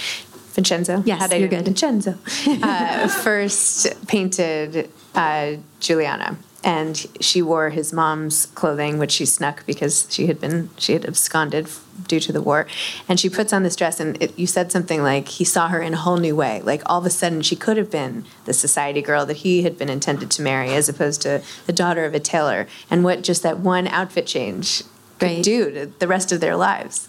Vincenzo? 0.53 1.03
Yes, 1.05 1.21
How'd 1.21 1.33
I 1.33 1.37
you're 1.37 1.49
good. 1.49 1.65
Vincenzo 1.65 2.17
uh, 2.63 3.09
first 3.23 4.07
painted 4.09 4.91
uh, 5.15 5.57
Juliana. 5.81 6.37
And 6.65 7.07
she 7.21 7.43
wore 7.43 7.71
his 7.71 7.93
mom's 7.93 8.47
clothing, 8.47 8.99
which 8.99 9.13
she 9.13 9.25
snuck 9.25 9.65
because 9.67 10.07
she 10.11 10.27
had 10.27 10.41
been 10.41 10.71
she 10.79 10.95
had 10.95 11.05
absconded 11.05 11.69
due 12.09 12.19
to 12.21 12.33
the 12.33 12.43
war. 12.43 12.67
And 13.09 13.21
she 13.21 13.29
puts 13.31 13.53
on 13.53 13.63
this 13.63 13.77
dress, 13.77 14.01
and 14.01 14.21
it, 14.21 14.37
you 14.37 14.47
said 14.49 14.73
something 14.73 15.03
like 15.03 15.29
he 15.29 15.45
saw 15.45 15.69
her 15.69 15.81
in 15.81 15.95
a 15.95 15.99
whole 15.99 16.17
new 16.17 16.35
way. 16.35 16.63
Like 16.63 16.83
all 16.87 16.99
of 16.99 17.07
a 17.07 17.11
sudden, 17.11 17.43
she 17.43 17.55
could 17.55 17.77
have 17.77 17.91
been 17.91 18.25
the 18.47 18.53
society 18.53 19.01
girl 19.01 19.25
that 19.27 19.39
he 19.39 19.63
had 19.63 19.79
been 19.79 19.89
intended 19.89 20.31
to 20.33 20.43
marry, 20.43 20.71
as 20.71 20.89
opposed 20.89 21.23
to 21.23 21.41
the 21.67 21.73
daughter 21.73 22.05
of 22.05 22.15
a 22.15 22.21
tailor. 22.21 22.67
And 22.91 23.05
what 23.05 23.23
just 23.23 23.43
that 23.45 23.59
one 23.61 23.87
outfit 23.87 24.27
change 24.27 24.83
could 25.19 25.27
Right. 25.27 25.43
do 25.45 25.71
to 25.71 25.87
the 25.87 26.09
rest 26.09 26.33
of 26.33 26.41
their 26.41 26.57
lives. 26.57 27.09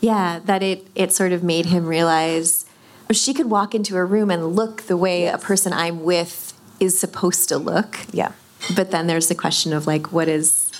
yeah 0.00 0.40
that 0.44 0.62
it 0.62 0.86
it 0.94 1.12
sort 1.12 1.32
of 1.32 1.42
made 1.42 1.66
him 1.66 1.86
realize 1.86 2.64
she 3.12 3.32
could 3.34 3.50
walk 3.50 3.74
into 3.74 3.96
a 3.96 4.04
room 4.04 4.30
and 4.30 4.54
look 4.54 4.82
the 4.82 4.96
way 4.96 5.26
a 5.26 5.38
person 5.38 5.72
i'm 5.72 6.02
with 6.04 6.45
is 6.80 6.98
supposed 6.98 7.48
to 7.48 7.58
look 7.58 7.98
Yeah. 8.12 8.32
but 8.74 8.90
then 8.90 9.06
there's 9.06 9.28
the 9.28 9.34
question 9.34 9.72
of 9.72 9.86
like 9.86 10.12
what 10.12 10.28
is 10.28 10.70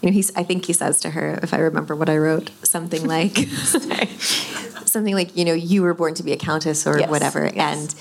you 0.00 0.08
know 0.10 0.12
he's 0.14 0.34
i 0.36 0.42
think 0.42 0.64
he 0.66 0.72
says 0.72 1.00
to 1.00 1.10
her 1.10 1.38
if 1.42 1.52
i 1.54 1.58
remember 1.58 1.94
what 1.96 2.08
i 2.08 2.16
wrote 2.16 2.50
something 2.62 3.04
like 3.06 3.36
something 4.86 5.14
like 5.14 5.36
you 5.36 5.44
know 5.44 5.54
you 5.54 5.82
were 5.82 5.94
born 5.94 6.14
to 6.14 6.22
be 6.22 6.32
a 6.32 6.36
countess 6.36 6.86
or 6.86 6.98
Yes, 6.98 7.10
whatever 7.10 7.50
yes. 7.54 7.76
and 7.78 7.94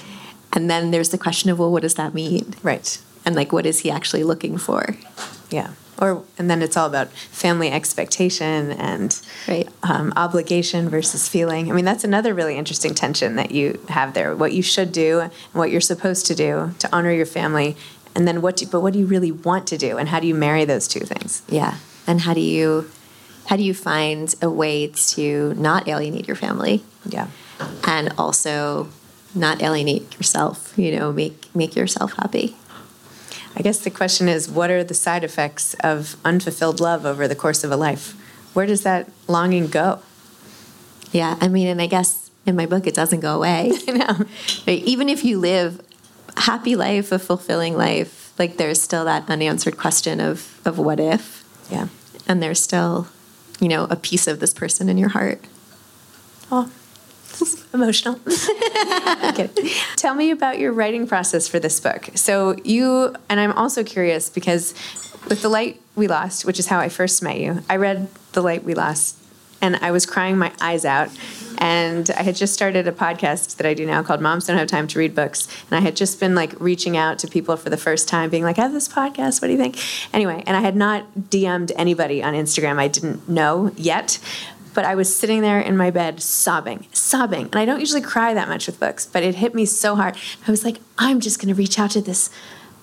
and 0.55 0.69
then 0.69 0.91
there's 0.91 1.09
the 1.09 1.17
question 1.17 1.49
of 1.49 1.59
well 1.59 1.71
what 1.71 1.81
does 1.81 1.95
that 1.95 2.13
mean 2.13 2.53
Right. 2.61 3.01
and 3.25 3.35
like 3.35 3.51
what 3.51 3.65
is 3.65 3.79
he 3.79 3.91
actually 3.91 4.23
looking 4.23 4.57
for 4.57 4.95
Yeah. 5.49 5.71
Or 6.03 6.23
and 6.37 6.49
then 6.49 6.61
it's 6.61 6.75
all 6.75 6.87
about 6.87 7.07
family 7.31 7.71
expectation 7.71 8.71
and 8.73 9.09
Right. 9.47 9.67
um, 9.83 10.11
obligation 10.15 10.89
versus 10.89 11.27
feeling. 11.27 11.71
I 11.71 11.73
mean, 11.75 11.85
that's 11.85 12.03
another 12.03 12.33
really 12.33 12.57
interesting 12.57 12.93
tension 12.93 13.35
that 13.37 13.51
you 13.51 13.79
have 13.89 14.13
there. 14.13 14.35
What 14.35 14.51
you 14.53 14.61
should 14.61 14.91
do 14.91 15.21
and 15.21 15.31
what 15.53 15.71
you're 15.71 15.81
supposed 15.93 16.25
to 16.27 16.35
do 16.35 16.73
to 16.79 16.89
honor 16.95 17.11
your 17.11 17.25
family, 17.25 17.75
and 18.15 18.27
then 18.27 18.41
what? 18.41 18.57
Do, 18.57 18.65
but 18.67 18.81
what 18.81 18.93
do 18.93 18.99
you 18.99 19.05
really 19.05 19.31
want 19.31 19.65
to 19.67 19.77
do, 19.77 19.97
and 19.97 20.09
how 20.09 20.19
do 20.19 20.27
you 20.27 20.35
marry 20.35 20.65
those 20.65 20.87
two 20.87 20.99
things? 21.01 21.41
yeah 21.47 21.75
and 22.05 22.19
how 22.21 22.33
do 22.33 22.41
you 22.41 22.89
how 23.45 23.55
do 23.55 23.63
you 23.63 23.73
find 23.73 24.35
a 24.41 24.49
way 24.49 24.87
to 24.87 25.53
not 25.55 25.87
alienate 25.87 26.27
your 26.27 26.35
family 26.35 26.83
Yeah. 27.07 27.27
and 27.87 28.11
also 28.17 28.89
not 29.33 29.61
alienate 29.63 30.13
yourself 30.17 30.73
you 30.77 30.91
know 30.97 31.13
make 31.13 31.37
make 31.55 31.75
yourself 31.77 32.11
happy 32.21 32.55
I 33.55 33.61
guess 33.61 33.79
the 33.79 33.91
question 33.91 34.27
is, 34.27 34.49
what 34.49 34.71
are 34.71 34.83
the 34.83 34.93
side 34.93 35.23
effects 35.23 35.75
of 35.81 36.17
unfulfilled 36.25 36.79
love 36.79 37.05
over 37.05 37.27
the 37.27 37.35
course 37.35 37.63
of 37.63 37.71
a 37.71 37.77
life? 37.77 38.15
Where 38.53 38.65
does 38.65 38.83
that 38.83 39.09
longing 39.27 39.67
go? 39.67 39.99
Yeah, 41.11 41.37
I 41.39 41.47
mean, 41.47 41.67
and 41.67 41.81
I 41.81 41.87
guess 41.87 42.31
in 42.45 42.55
my 42.55 42.65
book 42.65 42.87
it 42.87 42.95
doesn't 42.95 43.19
go 43.19 43.35
away. 43.35 43.71
I 43.87 43.91
know. 43.91 44.25
Right? 44.67 44.83
Even 44.83 45.09
if 45.09 45.23
you 45.23 45.39
live 45.39 45.81
a 46.35 46.41
happy 46.41 46.75
life, 46.75 47.11
a 47.11 47.19
fulfilling 47.19 47.77
life, 47.77 48.33
like 48.39 48.57
there's 48.57 48.81
still 48.81 49.05
that 49.05 49.29
unanswered 49.29 49.77
question 49.77 50.19
of 50.19 50.59
of 50.65 50.79
what 50.79 50.99
if. 50.99 51.43
Yeah. 51.69 51.87
And 52.27 52.41
there's 52.41 52.61
still, 52.61 53.07
you 53.59 53.67
know, 53.67 53.85
a 53.89 53.95
piece 53.95 54.27
of 54.27 54.39
this 54.39 54.53
person 54.53 54.89
in 54.89 54.97
your 54.97 55.09
heart. 55.09 55.43
Oh, 56.51 56.71
emotional. 57.73 58.19
okay. 59.25 59.49
Tell 59.95 60.15
me 60.15 60.31
about 60.31 60.59
your 60.59 60.71
writing 60.71 61.07
process 61.07 61.47
for 61.47 61.59
this 61.59 61.79
book. 61.79 62.09
So 62.15 62.55
you 62.63 63.15
and 63.29 63.39
I'm 63.39 63.51
also 63.53 63.83
curious 63.83 64.29
because 64.29 64.73
with 65.29 65.41
the 65.41 65.49
light 65.49 65.81
we 65.95 66.07
lost, 66.07 66.45
which 66.45 66.59
is 66.59 66.67
how 66.67 66.79
I 66.79 66.89
first 66.89 67.23
met 67.23 67.39
you, 67.39 67.63
I 67.69 67.77
read 67.77 68.07
the 68.33 68.41
light 68.41 68.63
we 68.63 68.73
lost 68.73 69.17
and 69.63 69.77
I 69.77 69.91
was 69.91 70.05
crying 70.05 70.37
my 70.37 70.51
eyes 70.59 70.83
out. 70.83 71.09
And 71.57 72.09
I 72.11 72.23
had 72.23 72.35
just 72.35 72.53
started 72.53 72.85
a 72.85 72.91
podcast 72.91 73.55
that 73.55 73.65
I 73.65 73.73
do 73.73 73.85
now 73.85 74.03
called 74.03 74.19
Moms 74.19 74.45
Don't 74.45 74.57
Have 74.57 74.67
Time 74.67 74.87
to 74.87 74.99
Read 74.99 75.15
Books. 75.15 75.47
And 75.69 75.77
I 75.77 75.79
had 75.79 75.95
just 75.95 76.19
been 76.19 76.35
like 76.35 76.59
reaching 76.59 76.97
out 76.97 77.19
to 77.19 77.27
people 77.27 77.55
for 77.55 77.69
the 77.69 77.77
first 77.77 78.09
time, 78.09 78.29
being 78.29 78.43
like, 78.43 78.59
I 78.59 78.63
have 78.63 78.73
this 78.73 78.89
podcast. 78.89 79.41
What 79.41 79.47
do 79.47 79.53
you 79.53 79.57
think? 79.57 79.77
Anyway, 80.13 80.43
and 80.45 80.57
I 80.57 80.59
had 80.59 80.75
not 80.75 81.05
DM'd 81.15 81.71
anybody 81.77 82.21
on 82.21 82.33
Instagram 82.33 82.77
I 82.77 82.89
didn't 82.89 83.29
know 83.29 83.71
yet. 83.77 84.19
But 84.73 84.85
I 84.85 84.95
was 84.95 85.13
sitting 85.13 85.41
there 85.41 85.59
in 85.59 85.77
my 85.77 85.91
bed 85.91 86.21
sobbing, 86.21 86.87
sobbing. 86.91 87.45
And 87.45 87.55
I 87.55 87.65
don't 87.65 87.79
usually 87.79 88.01
cry 88.01 88.33
that 88.33 88.47
much 88.47 88.67
with 88.67 88.79
books, 88.79 89.05
but 89.05 89.23
it 89.23 89.35
hit 89.35 89.53
me 89.53 89.65
so 89.65 89.95
hard. 89.95 90.17
I 90.47 90.51
was 90.51 90.63
like, 90.63 90.79
I'm 90.97 91.19
just 91.19 91.39
going 91.39 91.49
to 91.49 91.55
reach 91.55 91.77
out 91.79 91.91
to 91.91 92.01
this 92.01 92.29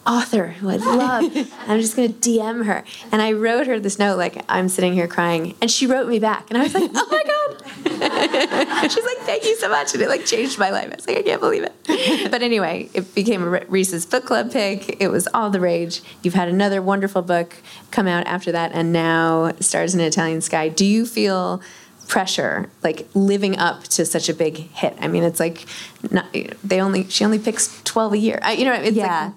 author 0.07 0.49
who 0.49 0.69
I 0.71 0.77
love. 0.77 1.25
I'm 1.67 1.81
just 1.81 1.97
going 1.97 2.13
to 2.13 2.31
DM 2.31 2.65
her. 2.67 2.85
And 3.13 3.21
I 3.23 3.33
wrote 3.33 3.67
her 3.67 3.79
this 3.79 3.99
note, 3.99 4.17
like, 4.17 4.43
I'm 4.49 4.69
sitting 4.69 4.93
here 4.95 5.07
crying. 5.07 5.55
And 5.61 5.71
she 5.71 5.87
wrote 5.87 6.09
me 6.09 6.19
back. 6.19 6.47
And 6.51 6.59
I 6.59 6.63
was 6.63 6.75
like, 6.75 6.91
oh 6.95 7.07
my 7.11 7.23
God. 7.25 7.41
She's 8.91 9.05
like, 9.05 9.19
thank 9.19 9.45
you 9.45 9.57
so 9.57 9.69
much. 9.69 9.93
And 9.95 10.03
it 10.03 10.09
like 10.09 10.25
changed 10.25 10.59
my 10.59 10.71
life. 10.71 10.91
I 10.91 10.97
was 10.97 11.07
like, 11.07 11.19
I 11.19 11.23
can't 11.23 11.41
believe 11.41 11.63
it. 11.65 12.31
But 12.31 12.43
anyway, 12.43 12.89
it 12.95 13.15
became 13.15 13.43
a 13.43 13.49
Reese's 13.67 14.07
Book 14.07 14.25
Club 14.25 14.51
pick. 14.51 15.01
It 15.01 15.09
was 15.09 15.29
all 15.35 15.51
the 15.51 15.61
rage. 15.61 16.03
You've 16.23 16.35
had 16.35 16.49
another 16.49 16.81
wonderful 16.83 17.23
book 17.23 17.57
come 17.91 18.07
out 18.07 18.27
after 18.27 18.53
that. 18.53 18.73
And 18.73 18.93
now 18.93 19.53
Stars 19.61 19.95
in 19.95 20.01
an 20.01 20.07
Italian 20.07 20.41
Sky. 20.41 20.69
Do 20.69 20.85
you 20.85 21.05
feel 21.07 21.61
pressure 22.09 22.69
like 22.83 23.07
living 23.15 23.57
up 23.57 23.85
to 23.85 24.05
such 24.05 24.29
a 24.29 24.35
big 24.35 24.57
hit 24.73 24.97
i 25.01 25.07
mean 25.07 25.23
it's 25.23 25.39
like 25.39 25.65
not, 26.11 26.27
they 26.65 26.81
only 26.81 27.05
she 27.09 27.25
only 27.25 27.39
picks 27.39 27.81
12 27.85 28.15
a 28.15 28.19
year 28.19 28.41
I, 28.43 28.55
you 28.55 28.65
know 28.65 28.73
it's 28.73 28.97
Yeah. 28.97 29.27
like 29.27 29.35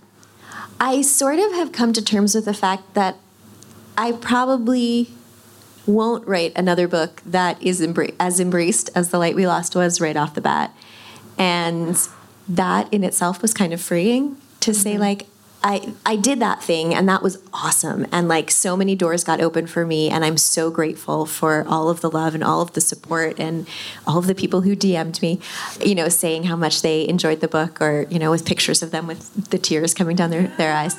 I 0.80 1.02
sort 1.02 1.40
of 1.40 1.54
have 1.54 1.72
come 1.72 1.94
to 1.94 2.04
terms 2.04 2.36
with 2.36 2.46
the 2.46 2.54
fact 2.54 2.94
that 2.94 3.18
I 3.98 4.12
probably 4.12 5.10
won't 5.86 6.26
write 6.28 6.54
another 6.56 6.88
book 6.88 7.22
that 7.26 7.62
is 7.62 7.82
embra- 7.82 8.16
as 8.20 8.40
embraced 8.40 8.90
as 8.96 9.10
The 9.10 9.20
Light 9.20 9.36
We 9.36 9.48
Lost 9.48 9.76
was 9.76 10.00
right 10.00 10.16
off 10.16 10.34
the 10.34 10.42
bat. 10.42 10.76
And 11.38 11.98
that 12.48 12.94
in 12.94 13.04
itself 13.04 13.42
was 13.42 13.54
kind 13.54 13.74
of 13.74 13.82
freeing 13.82 14.38
to 14.62 14.74
say, 14.74 14.94
mm-hmm. 14.94 15.02
like, 15.02 15.28
I, 15.66 15.94
I 16.06 16.18
did 16.18 16.40
that 16.42 16.62
thing 16.62 16.94
and 16.94 17.08
that 17.08 17.24
was 17.24 17.42
awesome. 17.54 18.06
And 18.12 18.28
like 18.28 18.52
so 18.52 18.76
many 18.76 18.96
doors 18.96 19.24
got 19.24 19.40
open 19.40 19.66
for 19.66 19.86
me. 19.86 20.10
And 20.10 20.26
I'm 20.26 20.36
so 20.36 20.70
grateful 20.70 21.26
for 21.26 21.66
all 21.70 21.90
of 21.90 22.02
the 22.02 22.12
love 22.12 22.36
and 22.36 22.44
all 22.44 22.62
of 22.62 22.74
the 22.74 22.82
support 22.82 23.40
and 23.40 23.66
all 24.06 24.18
of 24.18 24.28
the 24.28 24.36
people 24.36 24.62
who 24.62 24.76
DM'd 24.76 25.22
me, 25.22 25.40
you 25.80 25.96
know, 25.96 26.10
saying 26.10 26.44
how 26.44 26.58
much 26.58 26.82
they 26.82 27.08
enjoyed 27.08 27.40
the 27.40 27.48
book 27.48 27.82
or, 27.82 28.06
you 28.10 28.20
know, 28.20 28.30
with 28.30 28.46
pictures 28.46 28.84
of 28.84 28.92
them 28.92 29.08
with 29.08 29.52
the 29.52 29.58
tears 29.58 29.94
coming 29.94 30.18
down 30.18 30.32
their, 30.32 30.48
their 30.48 30.74
eyes. 30.74 30.98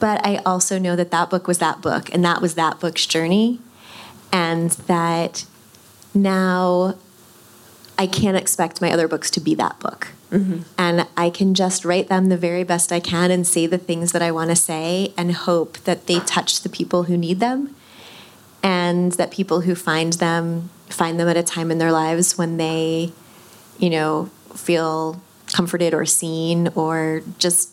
But 0.00 0.24
I 0.24 0.36
also 0.46 0.78
know 0.78 0.96
that 0.96 1.10
that 1.10 1.28
book 1.28 1.46
was 1.46 1.58
that 1.58 1.82
book 1.82 2.12
and 2.14 2.24
that 2.24 2.40
was 2.40 2.54
that 2.54 2.80
book's 2.80 3.04
journey. 3.04 3.60
And 4.32 4.70
that 4.70 5.44
now 6.14 6.94
I 7.98 8.06
can't 8.06 8.36
expect 8.36 8.80
my 8.80 8.90
other 8.90 9.08
books 9.08 9.30
to 9.32 9.40
be 9.40 9.54
that 9.56 9.78
book. 9.78 10.08
Mm-hmm. 10.30 10.62
And 10.76 11.06
I 11.16 11.30
can 11.30 11.54
just 11.54 11.84
write 11.84 12.08
them 12.08 12.28
the 12.28 12.36
very 12.36 12.64
best 12.64 12.90
I 12.92 12.98
can 13.00 13.30
and 13.30 13.46
say 13.46 13.66
the 13.66 13.78
things 13.78 14.12
that 14.12 14.22
I 14.22 14.32
want 14.32 14.50
to 14.50 14.56
say 14.56 15.12
and 15.16 15.32
hope 15.32 15.78
that 15.78 16.06
they 16.06 16.18
touch 16.20 16.62
the 16.62 16.68
people 16.68 17.04
who 17.04 17.16
need 17.16 17.38
them 17.40 17.74
and 18.62 19.12
that 19.12 19.30
people 19.30 19.60
who 19.60 19.74
find 19.74 20.14
them 20.14 20.70
find 20.88 21.18
them 21.18 21.28
at 21.28 21.36
a 21.36 21.42
time 21.42 21.70
in 21.70 21.78
their 21.78 21.92
lives 21.92 22.38
when 22.38 22.56
they, 22.56 23.12
you 23.78 23.90
know, 23.90 24.30
feel 24.54 25.20
comforted 25.52 25.92
or 25.94 26.04
seen 26.06 26.68
or 26.74 27.22
just 27.38 27.70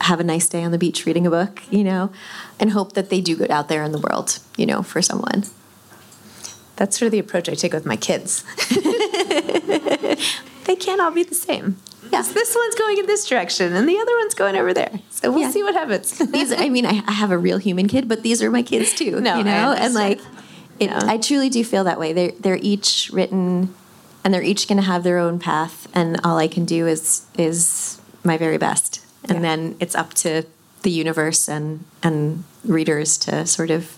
have 0.00 0.20
a 0.20 0.24
nice 0.24 0.48
day 0.48 0.62
on 0.64 0.72
the 0.72 0.78
beach 0.78 1.04
reading 1.06 1.26
a 1.26 1.30
book, 1.30 1.62
you 1.70 1.84
know, 1.84 2.10
and 2.58 2.70
hope 2.70 2.92
that 2.94 3.10
they 3.10 3.20
do 3.20 3.36
good 3.36 3.50
out 3.50 3.68
there 3.68 3.82
in 3.82 3.92
the 3.92 3.98
world, 3.98 4.38
you 4.56 4.66
know, 4.66 4.82
for 4.82 5.00
someone. 5.02 5.44
that's 6.76 6.98
sort 6.98 7.06
of 7.06 7.12
the 7.12 7.18
approach 7.18 7.48
i 7.48 7.54
take 7.54 7.72
with 7.72 7.86
my 7.86 7.96
kids 7.96 8.42
they 10.64 10.76
can't 10.76 11.00
all 11.00 11.10
be 11.10 11.22
the 11.22 11.34
same 11.34 11.76
yes 12.12 12.32
this 12.32 12.54
one's 12.54 12.74
going 12.74 12.98
in 12.98 13.06
this 13.06 13.26
direction 13.26 13.72
and 13.72 13.88
the 13.88 13.98
other 13.98 14.16
one's 14.18 14.34
going 14.34 14.56
over 14.56 14.72
there 14.74 15.00
so 15.10 15.30
we'll 15.30 15.40
Yeah. 15.42 15.50
see 15.50 15.62
what 15.62 15.74
happens 15.74 16.18
these 16.32 16.52
I 16.52 16.68
mean 16.68 16.86
I, 16.86 17.02
I 17.06 17.12
have 17.12 17.30
a 17.30 17.38
real 17.38 17.58
human 17.58 17.88
kid, 17.88 18.08
but 18.08 18.22
these 18.22 18.42
are 18.42 18.50
my 18.50 18.62
kids 18.62 18.92
too. 18.94 19.20
No, 19.20 19.34
I 19.34 19.38
you 19.38 19.44
know, 19.44 19.72
and 19.72 19.94
like 19.94 20.20
it, 20.80 20.90
I 20.90 21.18
truly 21.18 21.48
do 21.48 21.62
feel 21.64 21.84
that 21.84 21.98
way. 22.00 22.12
They're 22.12 22.32
they're 22.40 22.58
each 22.60 23.08
written, 23.12 23.72
and 24.24 24.34
they're 24.34 24.42
each 24.42 24.66
going 24.68 24.76
to 24.78 24.84
have 24.84 25.02
their 25.04 25.18
own 25.18 25.38
path, 25.38 25.86
and 25.94 26.20
all 26.24 26.36
I 26.36 26.48
can 26.48 26.64
do 26.64 26.86
is 26.86 27.26
is 27.38 28.00
my 28.24 28.36
very 28.36 28.58
best, 28.58 29.00
and 29.28 29.36
Yeah. 29.36 29.42
then 29.42 29.76
it's 29.80 29.94
up 29.94 30.12
to 30.24 30.42
the 30.82 30.90
universe 30.90 31.48
and 31.48 31.84
and 32.02 32.42
readers 32.64 33.16
to 33.18 33.46
sort 33.46 33.70
of 33.70 33.96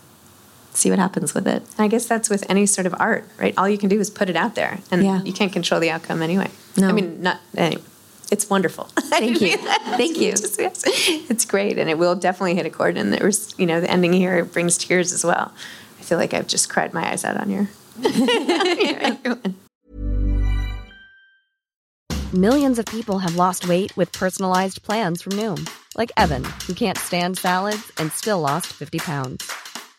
see 0.76 0.90
what 0.90 0.98
happens 0.98 1.34
with 1.34 1.46
it. 1.48 1.62
I 1.78 1.88
guess 1.88 2.06
that's 2.06 2.28
with 2.30 2.44
any 2.50 2.66
sort 2.66 2.86
of 2.86 2.94
art, 2.98 3.24
right? 3.38 3.54
All 3.56 3.68
you 3.68 3.78
can 3.78 3.88
do 3.88 3.98
is 3.98 4.10
put 4.10 4.28
it 4.28 4.36
out 4.36 4.54
there, 4.54 4.78
and 4.90 5.02
Yeah. 5.04 5.22
you 5.22 5.32
can't 5.32 5.52
control 5.52 5.80
the 5.80 5.90
outcome 5.90 6.22
anyway. 6.22 6.50
No. 6.76 6.88
I 6.88 6.92
mean, 6.92 7.22
not 7.22 7.40
anyway. 7.56 7.82
It's 8.30 8.50
wonderful. 8.50 8.84
Thank 8.98 9.40
you. 9.40 9.56
Thank 9.56 10.18
you. 10.18 10.30
Just- 10.36 10.58
yes. 10.60 10.82
It's 10.86 11.44
great, 11.44 11.78
and 11.78 11.88
it 11.88 11.96
will 11.98 12.14
definitely 12.16 12.54
hit 12.56 12.66
a 12.66 12.70
chord. 12.70 12.96
And 12.98 13.12
there 13.12 13.24
was, 13.24 13.54
you 13.58 13.66
know, 13.66 13.80
the 13.80 13.90
ending 13.90 14.12
here 14.12 14.44
brings 14.44 14.76
tears 14.76 15.12
as 15.12 15.24
well. 15.24 15.52
I 15.98 16.02
feel 16.02 16.18
like 16.18 16.34
I've 16.34 16.46
just 16.48 16.68
cried 16.68 16.92
my 16.92 17.08
eyes 17.10 17.24
out 17.24 17.36
on 17.36 17.50
your. 17.50 17.68
on 18.04 18.12
your 19.24 19.34
one. 19.36 19.54
Millions 22.32 22.78
of 22.78 22.84
people 22.86 23.18
have 23.20 23.36
lost 23.36 23.68
weight 23.68 23.96
with 23.96 24.10
personalized 24.12 24.82
plans 24.82 25.22
from 25.22 25.32
Noom, 25.34 25.68
like 25.96 26.10
Evan, 26.16 26.44
who 26.66 26.74
can't 26.74 26.98
stand 26.98 27.38
salads 27.38 27.90
and 27.98 28.10
still 28.12 28.40
lost 28.40 28.66
50 28.66 28.98
pounds. 28.98 29.50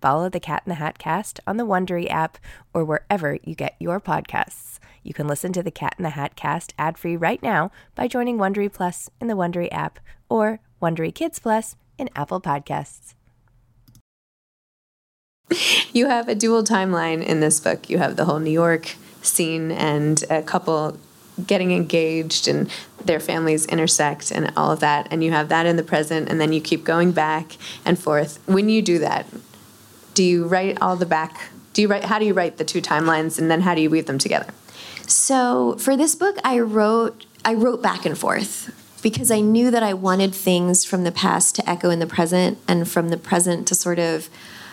Follow 0.00 0.28
the 0.28 0.40
Cat 0.40 0.62
in 0.64 0.70
the 0.70 0.76
Hat 0.76 0.98
cast 0.98 1.40
on 1.46 1.56
the 1.56 1.66
Wondery 1.66 2.10
app 2.10 2.38
or 2.72 2.84
wherever 2.84 3.38
you 3.44 3.54
get 3.54 3.74
your 3.78 4.00
podcasts. 4.00 4.78
You 5.02 5.14
can 5.14 5.26
listen 5.26 5.52
to 5.54 5.62
the 5.62 5.70
Cat 5.70 5.94
in 5.98 6.02
the 6.02 6.10
Hat 6.10 6.36
cast 6.36 6.74
ad-free 6.78 7.16
right 7.16 7.42
now 7.42 7.70
by 7.94 8.08
joining 8.08 8.38
Wondery 8.38 8.72
Plus 8.72 9.10
in 9.20 9.28
the 9.28 9.34
Wondery 9.34 9.68
app 9.72 9.98
or 10.28 10.60
Wondery 10.80 11.14
Kids 11.14 11.38
Plus 11.38 11.76
in 11.96 12.10
Apple 12.14 12.40
Podcasts. 12.40 13.14
You 15.92 16.08
have 16.08 16.28
a 16.28 16.34
dual 16.34 16.62
timeline 16.62 17.24
in 17.24 17.40
this 17.40 17.58
book. 17.58 17.88
You 17.88 17.98
have 17.98 18.16
the 18.16 18.26
whole 18.26 18.38
New 18.38 18.50
York 18.50 18.96
scene 19.22 19.70
and 19.72 20.22
a 20.28 20.42
couple 20.42 20.98
getting 21.46 21.72
engaged 21.72 22.48
and 22.48 22.70
their 23.02 23.20
families 23.20 23.64
intersect 23.66 24.30
and 24.30 24.52
all 24.56 24.72
of 24.72 24.80
that. 24.80 25.08
And 25.10 25.24
you 25.24 25.30
have 25.30 25.48
that 25.48 25.66
in 25.66 25.76
the 25.76 25.82
present, 25.82 26.28
and 26.28 26.40
then 26.40 26.52
you 26.52 26.60
keep 26.60 26.84
going 26.84 27.12
back 27.12 27.56
and 27.84 27.98
forth. 27.98 28.40
When 28.46 28.68
you 28.68 28.82
do 28.82 28.98
that, 28.98 29.26
do 30.18 30.24
you 30.24 30.48
write 30.48 30.82
all 30.82 30.96
the 30.96 31.06
back? 31.06 31.48
Do 31.74 31.80
you 31.80 31.86
write? 31.86 32.02
How 32.02 32.18
do 32.18 32.24
you 32.24 32.34
write 32.34 32.56
the 32.56 32.64
two 32.64 32.82
timelines, 32.82 33.38
and 33.38 33.48
then 33.48 33.60
how 33.60 33.76
do 33.76 33.80
you 33.80 33.88
weave 33.88 34.06
them 34.06 34.18
together? 34.18 34.52
So 35.06 35.76
for 35.78 35.96
this 35.96 36.16
book, 36.16 36.38
I 36.42 36.58
wrote 36.58 37.24
I 37.44 37.54
wrote 37.54 37.82
back 37.82 38.04
and 38.04 38.18
forth 38.18 38.74
because 39.00 39.30
I 39.30 39.38
knew 39.38 39.70
that 39.70 39.84
I 39.84 39.94
wanted 39.94 40.34
things 40.34 40.84
from 40.84 41.04
the 41.04 41.12
past 41.12 41.54
to 41.54 41.70
echo 41.70 41.88
in 41.90 42.00
the 42.00 42.06
present, 42.08 42.58
and 42.66 42.88
from 42.88 43.10
the 43.10 43.16
present 43.16 43.68
to 43.68 43.76
sort 43.76 44.00
of 44.00 44.28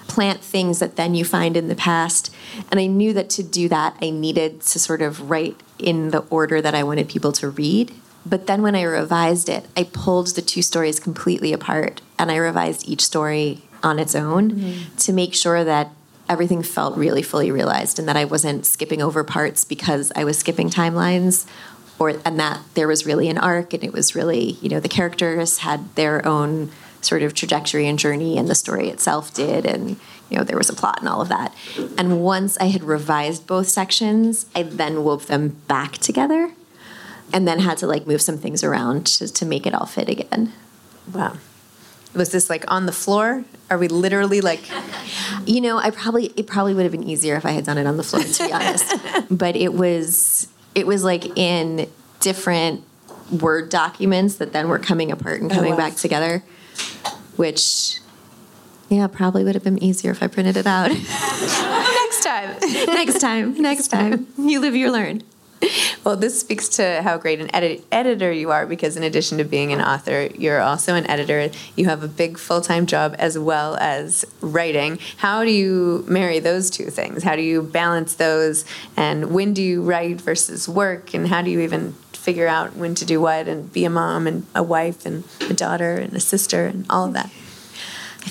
plant 0.07 0.41
things 0.41 0.79
that 0.79 0.95
then 0.95 1.13
you 1.13 1.23
find 1.23 1.55
in 1.55 1.67
the 1.67 1.75
past. 1.75 2.33
And 2.71 2.79
I 2.79 2.87
knew 2.87 3.13
that 3.13 3.29
to 3.31 3.43
do 3.43 3.69
that, 3.69 3.95
I 4.01 4.09
needed 4.09 4.61
to 4.61 4.79
sort 4.79 5.03
of 5.03 5.29
write 5.29 5.61
in 5.77 6.09
the 6.09 6.21
order 6.31 6.59
that 6.59 6.73
I 6.73 6.81
wanted 6.81 7.07
people 7.07 7.31
to 7.33 7.49
read. 7.49 7.93
But 8.25 8.47
then 8.47 8.63
when 8.63 8.73
I 8.73 8.81
revised 8.81 9.47
it, 9.47 9.67
I 9.77 9.83
pulled 9.83 10.29
the 10.29 10.41
two 10.41 10.63
stories 10.63 10.99
completely 10.99 11.53
apart 11.53 12.01
and 12.17 12.31
I 12.31 12.37
revised 12.37 12.89
each 12.89 13.01
story 13.01 13.61
on 13.85 13.99
its 13.99 14.15
own 14.15 14.51
mm-hmm. 14.51 14.95
to 14.95 15.13
make 15.13 15.33
sure 15.33 15.63
that 15.63 15.91
everything 16.27 16.63
felt 16.63 16.97
really 16.97 17.21
fully 17.21 17.51
realized 17.51 17.99
and 17.99 18.07
that 18.07 18.17
I 18.17 18.25
wasn't 18.25 18.65
skipping 18.65 19.01
over 19.01 19.23
parts 19.23 19.63
because 19.63 20.11
I 20.15 20.23
was 20.23 20.37
skipping 20.37 20.69
timelines 20.69 21.47
or 21.99 22.09
and 22.25 22.39
that 22.39 22.59
there 22.73 22.87
was 22.87 23.05
really 23.05 23.29
an 23.29 23.37
arc 23.37 23.73
and 23.73 23.83
it 23.83 23.93
was 23.93 24.15
really, 24.15 24.51
you 24.61 24.69
know, 24.69 24.79
the 24.79 24.89
characters 24.89 25.59
had 25.59 25.95
their 25.95 26.25
own 26.27 26.71
sort 27.01 27.21
of 27.21 27.35
trajectory 27.35 27.87
and 27.87 27.99
journey 27.99 28.37
and 28.37 28.49
the 28.49 28.55
story 28.55 28.89
itself 28.89 29.31
did 29.33 29.63
and 29.63 29.91
you 30.31 30.37
know 30.37 30.43
there 30.43 30.57
was 30.57 30.71
a 30.71 30.73
plot 30.73 30.99
and 30.99 31.07
all 31.07 31.21
of 31.21 31.29
that. 31.29 31.53
And 31.99 32.23
once 32.23 32.57
i 32.57 32.65
had 32.65 32.83
revised 32.83 33.45
both 33.45 33.67
sections 33.67 34.47
i 34.55 34.63
then 34.63 35.03
wove 35.03 35.27
them 35.27 35.49
back 35.67 35.99
together 35.99 36.51
and 37.31 37.47
then 37.47 37.59
had 37.59 37.77
to 37.77 37.87
like 37.87 38.07
move 38.07 38.23
some 38.23 38.39
things 38.39 38.63
around 38.63 39.05
to, 39.05 39.31
to 39.31 39.45
make 39.45 39.67
it 39.67 39.75
all 39.75 39.85
fit 39.85 40.09
again. 40.09 40.53
Wow 41.13 41.37
was 42.15 42.31
this 42.31 42.49
like 42.49 42.69
on 42.71 42.85
the 42.85 42.91
floor 42.91 43.43
are 43.69 43.77
we 43.77 43.87
literally 43.87 44.41
like 44.41 44.61
you 45.45 45.61
know 45.61 45.77
i 45.77 45.89
probably 45.89 46.25
it 46.35 46.47
probably 46.47 46.73
would 46.73 46.83
have 46.83 46.91
been 46.91 47.03
easier 47.03 47.35
if 47.35 47.45
i 47.45 47.51
had 47.51 47.65
done 47.65 47.77
it 47.77 47.85
on 47.85 47.97
the 47.97 48.03
floor 48.03 48.23
to 48.23 48.45
be 48.45 48.51
honest 48.51 48.93
but 49.29 49.55
it 49.55 49.73
was 49.73 50.47
it 50.73 50.87
was 50.87 51.03
like 51.03 51.37
in 51.37 51.89
different 52.19 52.83
word 53.41 53.69
documents 53.69 54.35
that 54.35 54.53
then 54.53 54.67
were 54.67 54.79
coming 54.79 55.11
apart 55.11 55.41
and 55.41 55.51
oh, 55.51 55.55
coming 55.55 55.73
oh, 55.73 55.75
wow. 55.75 55.89
back 55.89 55.95
together 55.95 56.43
which 57.35 57.99
yeah, 58.89 59.07
probably 59.07 59.43
would 59.43 59.55
have 59.55 59.63
been 59.63 59.81
easier 59.81 60.11
if 60.11 60.21
I 60.21 60.27
printed 60.27 60.57
it 60.57 60.67
out. 60.67 60.89
next 60.91 62.23
time. 62.23 62.55
next 62.87 63.19
time. 63.19 63.61
Next 63.61 63.87
time. 63.87 64.27
You 64.37 64.59
live, 64.59 64.75
you 64.75 64.91
learn. 64.91 65.23
Well, 66.03 66.15
this 66.15 66.39
speaks 66.39 66.69
to 66.69 67.01
how 67.01 67.17
great 67.17 67.41
an 67.41 67.49
edit- 67.55 67.83
editor 67.91 68.31
you 68.31 68.51
are 68.51 68.67
because, 68.67 68.95
in 68.95 69.01
addition 69.01 69.39
to 69.39 69.43
being 69.43 69.73
an 69.73 69.81
author, 69.81 70.29
you're 70.37 70.61
also 70.61 70.93
an 70.93 71.09
editor. 71.09 71.49
You 71.75 71.85
have 71.85 72.03
a 72.03 72.07
big 72.07 72.37
full 72.37 72.61
time 72.61 72.85
job 72.85 73.15
as 73.17 73.39
well 73.39 73.75
as 73.77 74.23
writing. 74.39 74.99
How 75.17 75.43
do 75.43 75.49
you 75.49 76.05
marry 76.07 76.37
those 76.37 76.69
two 76.69 76.91
things? 76.91 77.23
How 77.23 77.35
do 77.35 77.41
you 77.41 77.63
balance 77.63 78.13
those? 78.13 78.65
And 78.95 79.31
when 79.31 79.55
do 79.55 79.63
you 79.63 79.81
write 79.81 80.21
versus 80.21 80.69
work? 80.69 81.15
And 81.15 81.27
how 81.27 81.41
do 81.41 81.49
you 81.49 81.61
even 81.61 81.95
figure 82.25 82.47
out 82.47 82.75
when 82.75 82.95
to 82.95 83.05
do 83.05 83.21
what 83.21 83.47
and 83.47 83.71
be 83.71 83.85
a 83.85 83.89
mom 83.89 84.25
and 84.25 84.47
a 84.55 84.63
wife 84.63 85.05
and 85.05 85.23
a 85.41 85.53
daughter 85.53 85.95
and 85.95 86.13
a 86.13 86.19
sister 86.19 86.65
and 86.65 86.85
all 86.89 87.05
of 87.05 87.13
that. 87.13 87.29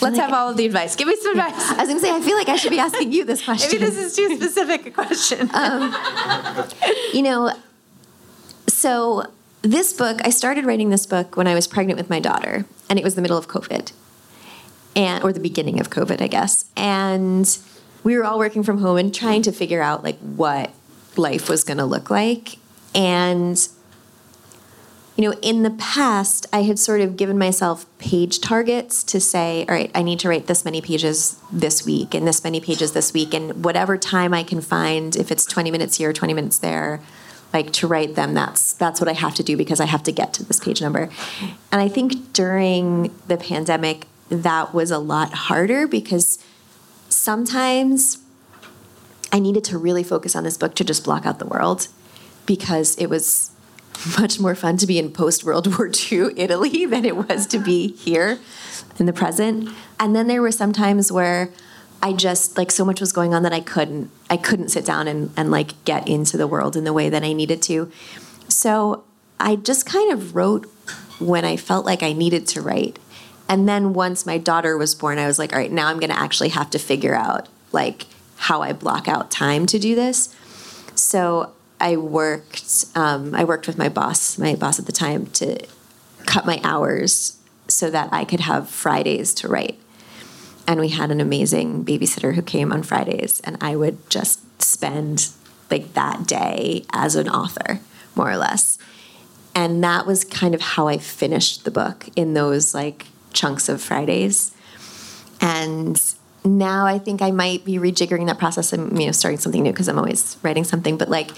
Let's 0.01 0.17
like 0.17 0.17
have 0.17 0.33
all 0.33 0.51
of 0.51 0.57
the 0.57 0.67
advice. 0.67 0.97
Give 0.97 1.09
me 1.09 1.17
some 1.17 1.33
advice. 1.33 1.55
I 1.71 1.77
was 1.77 1.89
going 1.89 2.01
to 2.01 2.07
say, 2.07 2.13
I 2.15 2.21
feel 2.21 2.37
like 2.37 2.49
I 2.49 2.57
should 2.57 2.71
be 2.71 2.79
asking 2.79 3.13
you 3.13 3.25
this 3.25 3.45
question. 3.45 3.81
Maybe 3.81 3.91
this 3.91 3.97
is 3.97 4.17
too 4.17 4.37
specific 4.37 4.87
a 4.87 4.91
question. 4.91 5.49
Um, 5.55 5.95
you 7.13 7.23
know, 7.23 7.55
so 8.67 9.25
this 9.63 9.93
book, 9.93 10.21
I 10.25 10.31
started 10.31 10.67
writing 10.67 10.91
this 10.91 11.07
book 11.07 11.37
when 11.37 11.47
I 11.47 11.55
was 11.55 11.67
pregnant 11.67 11.97
with 11.97 12.11
my 12.11 12.21
daughter, 12.21 12.67
and 12.91 12.99
it 12.99 13.05
was 13.05 13.15
the 13.15 13.23
middle 13.23 13.39
of 13.39 13.49
COVID, 13.49 13.93
and 14.97 15.25
or 15.25 15.33
the 15.33 15.41
beginning 15.41 15.81
of 15.81 15.91
COVID, 15.91 16.21
I 16.21 16.27
guess. 16.27 16.67
And 16.77 17.59
we 18.03 18.17
were 18.17 18.25
all 18.25 18.39
working 18.39 18.63
from 18.63 18.79
home 18.79 18.99
and 18.99 19.15
trying 19.15 19.43
to 19.43 19.53
figure 19.53 19.81
out 19.81 20.05
like 20.05 20.19
what 20.19 20.71
life 21.17 21.49
was 21.49 21.65
going 21.65 21.79
to 21.79 21.85
look 21.85 22.11
like. 22.11 22.59
And 22.95 23.57
you 25.16 25.22
know, 25.22 25.37
in 25.42 25.62
the 25.62 25.70
past, 25.70 26.46
I 26.53 26.62
had 26.62 26.79
sort 26.79 27.00
of 27.00 27.16
given 27.16 27.38
myself 27.38 27.87
page 27.98 28.40
targets 28.40 29.05
to 29.05 29.20
say, 29.20 29.64
all 29.68 29.74
right, 29.74 29.90
I 29.94 30.03
need 30.03 30.18
to 30.20 30.29
write 30.29 30.48
this 30.48 30.64
many 30.64 30.81
pages 30.81 31.38
this 31.53 31.87
week 31.87 32.14
and 32.14 32.27
this 32.27 32.42
many 32.42 32.61
pages 32.61 32.92
this 32.92 33.12
week, 33.12 33.33
and 33.33 33.64
whatever 33.64 33.96
time 33.96 34.35
I 34.35 34.42
can 34.42 34.61
find, 34.61 35.14
if 35.14 35.31
it's 35.31 35.44
20 35.44 35.70
minutes 35.70 35.98
here, 35.98 36.12
20 36.12 36.35
minutes 36.35 36.59
there, 36.59 37.00
like 37.53 37.72
to 37.74 37.87
write 37.87 38.16
them, 38.16 38.35
that's 38.35 38.72
that's 38.72 39.00
what 39.00 39.09
I 39.09 39.12
have 39.12 39.37
to 39.37 39.44
do 39.44 39.57
because 39.57 39.79
I 39.79 39.87
have 39.87 40.03
to 40.03 40.12
get 40.12 40.35
to 40.35 40.44
this 40.44 40.59
page 40.59 40.83
number. 40.83 41.09
And 41.70 41.81
I 41.81 41.87
think 41.87 42.33
during 42.33 43.14
the 43.29 43.37
pandemic, 43.37 44.09
that 44.29 44.74
was 44.74 44.90
a 44.90 44.98
lot 44.98 45.33
harder 45.33 45.87
because 45.87 46.44
sometimes 47.09 48.18
I 49.33 49.38
needed 49.38 49.62
to 49.64 49.79
really 49.79 50.03
focus 50.03 50.35
on 50.35 50.42
this 50.42 50.57
book 50.57 50.74
to 50.74 50.85
just 50.85 51.05
block 51.05 51.24
out 51.24 51.38
the 51.38 51.46
world 51.46 51.87
because 52.46 52.96
it 52.96 53.07
was 53.07 53.54
much 54.19 54.39
more 54.39 54.55
fun 54.55 54.77
to 54.79 54.87
be 54.87 54.99
in 54.99 55.11
post 55.11 55.45
World 55.45 55.67
War 55.79 55.89
II 55.89 56.31
Italy 56.37 56.87
than 56.87 57.05
it 57.05 57.17
was 57.17 57.47
to 57.49 57.59
be 57.59 57.89
here 57.93 58.39
in 58.99 59.07
the 59.07 59.13
present. 59.13 59.69
And 59.99 60.15
then 60.15 60.27
there 60.27 60.43
were 60.43 60.53
some 60.53 60.73
times 60.73 61.11
where 61.11 61.51
I 62.03 62.13
just 62.13 62.59
like 62.59 62.71
so 62.71 62.85
much 62.85 63.01
was 63.01 63.13
going 63.13 63.33
on 63.33 63.45
that 63.45 63.53
I 63.55 63.61
couldn't 63.61 64.11
I 64.29 64.37
couldn't 64.37 64.69
sit 64.69 64.85
down 64.85 65.09
and, 65.09 65.33
and 65.37 65.51
like 65.51 65.83
get 65.87 66.07
into 66.07 66.37
the 66.37 66.47
world 66.47 66.77
in 66.77 66.85
the 66.85 66.93
way 66.93 67.09
that 67.09 67.23
I 67.23 67.33
needed 67.33 67.63
to. 67.63 67.91
So 68.49 69.05
I 69.41 69.57
just 69.57 69.87
kind 69.87 70.13
of 70.13 70.35
wrote 70.35 70.67
when 71.19 71.47
I 71.47 71.57
felt 71.57 71.87
like 71.87 72.03
I 72.03 72.13
needed 72.13 72.47
to 72.49 72.61
write. 72.61 72.99
And 73.49 73.67
then 73.67 73.95
once 73.95 74.27
my 74.27 74.37
daughter 74.37 74.77
was 74.77 74.95
born, 74.95 75.19
I 75.19 75.27
was 75.27 75.39
like, 75.39 75.55
all 75.55 75.59
right, 75.59 75.73
now 75.73 75.89
I'm 75.89 75.99
gonna 75.99 76.13
actually 76.13 76.51
have 76.51 76.69
to 76.71 76.79
figure 76.79 77.15
out 77.15 77.49
like 77.73 78.07
how 78.37 78.61
I 78.61 78.75
block 78.75 79.09
out 79.09 79.31
time 79.31 79.65
to 79.67 79.79
do 79.79 79.95
this. 79.95 80.35
So 80.95 81.54
I 81.85 81.99
worked 81.99 82.87
um, 82.94 83.35
I 83.35 83.44
worked 83.44 83.66
with 83.66 83.77
my 83.77 83.90
boss, 83.90 84.38
my 84.38 84.55
boss 84.55 84.79
at 84.79 84.87
the 84.87 84.92
time, 84.92 85.27
to 85.33 85.59
cut 86.25 86.47
my 86.47 86.59
hours 86.64 87.37
so 87.68 87.90
that 87.90 88.09
I 88.11 88.25
could 88.25 88.40
have 88.40 88.70
Fridays 88.70 89.35
to 89.35 89.49
write. 89.49 89.79
And 90.66 90.81
we 90.81 90.88
had 90.88 91.11
an 91.11 91.20
amazing 91.20 91.85
babysitter 91.85 92.35
who 92.35 92.40
came 92.40 92.73
on 92.73 92.83
Fridays, 92.85 93.40
and 93.40 93.59
I 93.61 93.77
would 93.77 94.09
just 94.09 94.40
spend 94.62 95.29
like 95.70 95.92
that 95.92 96.27
day 96.27 96.87
as 96.90 97.16
an 97.16 97.29
author, 97.29 97.81
more 98.14 98.31
or 98.31 98.38
less. 98.38 98.79
And 99.55 99.85
that 99.85 100.07
was 100.07 100.25
kind 100.25 100.55
of 100.55 100.62
how 100.62 100.88
I 100.88 100.97
finished 100.97 101.64
the 101.64 101.70
book 101.70 102.09
in 102.16 102.33
those 102.33 102.75
like 102.75 103.09
chunks 103.35 103.68
of 103.68 103.83
Fridays. 103.83 104.53
And 105.38 106.01
now 106.44 106.87
I 106.87 106.99
think 106.99 107.20
I 107.20 107.31
might 107.31 107.64
be 107.64 107.75
rejiggering 107.75 108.27
that 108.29 108.38
process 108.38 108.73
and 108.73 108.99
you 108.99 109.07
know 109.07 109.12
starting 109.12 109.38
something 109.38 109.62
new 109.62 109.73
because 109.73 109.88
I'm 109.88 109.99
always 109.99 110.38
writing 110.42 110.64
something. 110.64 110.97
But 110.97 111.11
like 111.11 111.31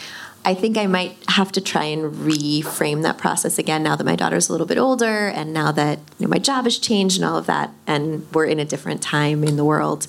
I 0.46 0.54
think 0.54 0.78
I 0.78 0.86
might 0.86 1.16
have 1.26 1.50
to 1.52 1.60
try 1.60 1.86
and 1.86 2.14
reframe 2.14 3.02
that 3.02 3.18
process 3.18 3.58
again 3.58 3.82
now 3.82 3.96
that 3.96 4.04
my 4.04 4.14
daughter's 4.14 4.48
a 4.48 4.52
little 4.52 4.66
bit 4.66 4.78
older 4.78 5.26
and 5.26 5.52
now 5.52 5.72
that 5.72 5.98
you 6.20 6.26
know, 6.26 6.30
my 6.30 6.38
job 6.38 6.64
has 6.64 6.78
changed 6.78 7.16
and 7.16 7.24
all 7.24 7.36
of 7.36 7.46
that, 7.46 7.72
and 7.84 8.32
we're 8.32 8.44
in 8.44 8.60
a 8.60 8.64
different 8.64 9.02
time 9.02 9.42
in 9.42 9.56
the 9.56 9.64
world. 9.64 10.06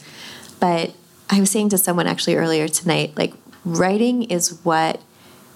But 0.60 0.94
I 1.28 1.40
was 1.40 1.50
saying 1.50 1.70
to 1.70 1.78
someone 1.80 2.06
actually 2.06 2.36
earlier 2.36 2.68
tonight, 2.68 3.18
like 3.18 3.34
writing 3.66 4.24
is 4.24 4.60
what 4.64 5.02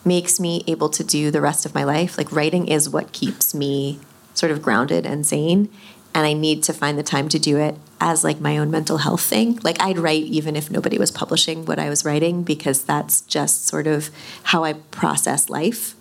makes 0.03 0.39
me 0.39 0.63
able 0.65 0.89
to 0.89 1.03
do 1.03 1.29
the 1.29 1.41
rest 1.41 1.63
of 1.63 1.75
my 1.75 1.83
life. 1.83 2.17
Like 2.17 2.31
writing 2.31 2.67
is 2.67 2.89
what 2.89 3.11
keeps 3.11 3.53
me 3.53 3.99
sort 4.33 4.51
of 4.51 4.63
grounded 4.63 5.05
and 5.05 5.27
sane. 5.27 5.69
And 6.13 6.25
I 6.25 6.33
need 6.33 6.63
to 6.63 6.73
find 6.73 6.97
the 6.97 7.03
time 7.03 7.29
to 7.29 7.39
do 7.39 7.57
it 7.57 7.75
as 8.01 8.23
like 8.23 8.41
my 8.41 8.57
own 8.57 8.69
mental 8.69 8.97
health 8.97 9.21
thing. 9.21 9.59
Like 9.63 9.81
I'd 9.81 9.97
write 9.97 10.23
even 10.23 10.55
if 10.55 10.69
nobody 10.69 10.97
was 10.97 11.11
publishing 11.11 11.65
what 11.65 11.79
I 11.79 11.89
was 11.89 12.03
writing 12.03 12.43
because 12.43 12.83
that's 12.83 13.21
just 13.21 13.67
sort 13.67 13.87
of 13.87 14.09
how 14.43 14.63
I 14.63 14.73
process 14.73 15.49
life. 15.49 15.95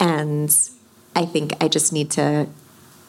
And 0.00 0.56
I 1.14 1.26
think 1.26 1.52
I 1.62 1.68
just 1.68 1.92
need 1.92 2.10
to 2.12 2.48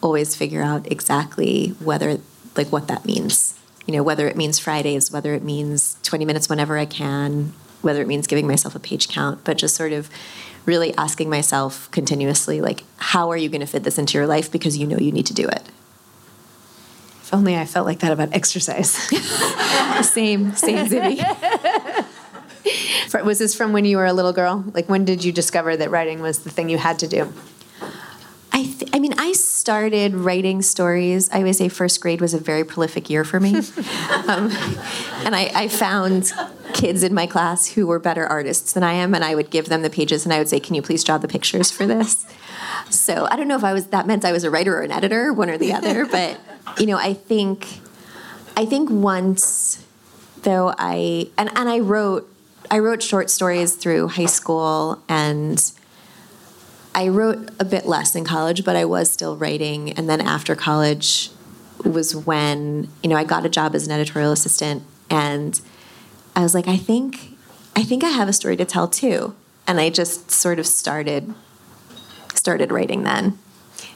always 0.02 0.36
figure 0.36 0.62
out 0.62 0.92
exactly 0.92 1.70
whether 1.80 2.20
like 2.56 2.72
what 2.72 2.88
that 2.88 3.06
means. 3.06 3.58
You 3.86 3.94
know, 3.94 4.04
whether 4.04 4.28
it 4.28 4.36
means 4.36 4.60
Fridays, 4.60 5.12
whether 5.12 5.34
it 5.34 5.44
means 5.44 5.98
20 6.04 6.26
minutes 6.26 6.50
whenever 6.50 6.78
I 6.78 6.86
can, 6.86 7.54
whether 7.82 8.02
it 8.02 8.08
means 8.08 8.28
giving 8.28 8.48
myself 8.48 8.76
a 8.76 8.80
page 8.80 9.08
count, 9.08 9.44
but 9.46 9.58
just 9.58 9.76
sort 9.76 9.94
of 9.94 10.10
really 10.66 10.94
asking 10.96 11.30
myself 11.30 11.90
continuously 11.92 12.60
like 12.60 12.84
how 12.98 13.32
are 13.32 13.38
you 13.38 13.48
going 13.48 13.62
to 13.62 13.68
fit 13.68 13.84
this 13.84 13.98
into 13.98 14.18
your 14.18 14.28
life 14.28 14.52
because 14.52 14.78
you 14.78 14.86
know 14.86 14.98
you 14.98 15.12
need 15.12 15.26
to 15.26 15.34
do 15.34 15.48
it. 15.48 15.64
If 17.28 17.34
only 17.34 17.58
I 17.58 17.66
felt 17.66 17.86
like 17.86 18.00
that 18.00 18.14
about 18.14 18.34
exercise. 18.34 18.90
same, 20.02 20.56
same, 20.56 20.88
Zibby. 20.88 22.06
was 23.26 23.38
this 23.38 23.54
from 23.54 23.74
when 23.74 23.84
you 23.84 23.98
were 23.98 24.06
a 24.06 24.14
little 24.14 24.32
girl? 24.32 24.64
Like, 24.74 24.88
when 24.88 25.04
did 25.04 25.26
you 25.26 25.34
discover 25.34 25.76
that 25.76 25.92
writing 25.92 26.22
was 26.22 26.40
the 26.40 26.50
thing 26.50 26.70
you 26.70 26.78
had 26.78 27.00
to 27.00 27.08
do? 27.10 27.34
I, 28.54 28.64
th- 28.64 28.90
I 28.94 29.00
mean, 29.00 29.14
I 29.18 29.34
started 29.34 30.16
writing 30.16 30.62
stories. 30.62 31.30
I 31.30 31.44
would 31.44 31.58
say 31.58 31.68
first 31.68 32.00
grade 32.00 32.22
was 32.22 32.34
a 32.34 32.40
very 32.40 32.64
prolific 32.64 33.10
year 33.10 33.26
for 33.26 33.42
me. 33.42 33.56
um, 34.30 34.50
and 35.26 35.36
I, 35.36 35.52
I 35.54 35.68
found 35.68 36.32
kids 36.74 37.04
in 37.04 37.14
my 37.14 37.28
class 37.28 37.68
who 37.68 37.88
were 37.88 38.00
better 38.00 38.26
artists 38.26 38.72
than 38.72 38.84
I 38.84 38.94
am, 38.94 39.14
and 39.14 39.26
I 39.26 39.36
would 39.36 39.50
give 39.50 39.66
them 39.66 39.82
the 39.82 39.90
pages 39.90 40.24
and 40.24 40.34
I 40.34 40.38
would 40.38 40.48
say, 40.48 40.62
Can 40.62 40.76
you 40.76 40.82
please 40.82 41.04
draw 41.04 41.18
the 41.18 41.28
pictures 41.28 41.72
for 41.72 41.86
this? 41.86 42.26
So 42.90 43.28
I 43.30 43.36
don't 43.36 43.48
know 43.48 43.56
if 43.56 43.64
I 43.64 43.74
was 43.74 43.88
that 43.88 44.08
meant 44.08 44.26
I 44.26 44.32
was 44.32 44.44
a 44.44 44.52
writer 44.52 44.78
or 44.78 44.82
an 44.82 44.92
editor, 44.92 45.34
one 45.34 45.50
or 45.50 45.58
the 45.58 45.74
other, 45.74 46.06
but 46.12 46.40
you 46.80 46.86
know, 46.86 46.98
I 46.98 47.14
think 47.14 47.80
I 48.56 48.66
think 48.66 48.90
once 48.90 49.86
though 50.44 50.74
I 50.78 51.30
and, 51.38 51.50
and 51.56 51.70
I 51.70 51.80
wrote 51.80 52.32
I 52.70 52.80
wrote 52.80 53.02
short 53.02 53.30
stories 53.30 53.76
through 53.76 54.10
high 54.10 54.26
school 54.26 55.02
and 55.08 55.72
I 56.94 57.10
wrote 57.10 57.52
a 57.60 57.66
bit 57.66 57.86
less 57.86 58.16
in 58.16 58.26
college, 58.26 58.66
but 58.66 58.76
I 58.76 58.86
was 58.86 59.12
still 59.12 59.38
writing. 59.38 59.92
And 59.94 60.10
then 60.10 60.20
after 60.20 60.56
college 60.56 61.30
was 61.86 62.16
when, 62.16 62.90
you 63.04 63.10
know, 63.10 63.16
I 63.16 63.24
got 63.24 63.46
a 63.46 63.50
job 63.50 63.76
as 63.76 63.86
an 63.86 63.94
editorial 63.94 64.32
assistant 64.32 64.84
and 65.10 65.62
I 66.36 66.42
was 66.42 66.54
like, 66.54 66.68
I 66.68 66.78
think 66.78 67.38
I 67.76 67.84
think 67.84 68.04
I 68.04 68.10
have 68.10 68.28
a 68.28 68.34
story 68.34 68.58
to 68.58 68.66
tell 68.66 68.88
too. 68.88 69.36
And 69.68 69.80
I 69.80 69.90
just 69.90 70.32
sort 70.32 70.60
of 70.60 70.66
started 70.66 71.34
started 72.48 72.72
writing 72.72 73.04
then. 73.04 73.38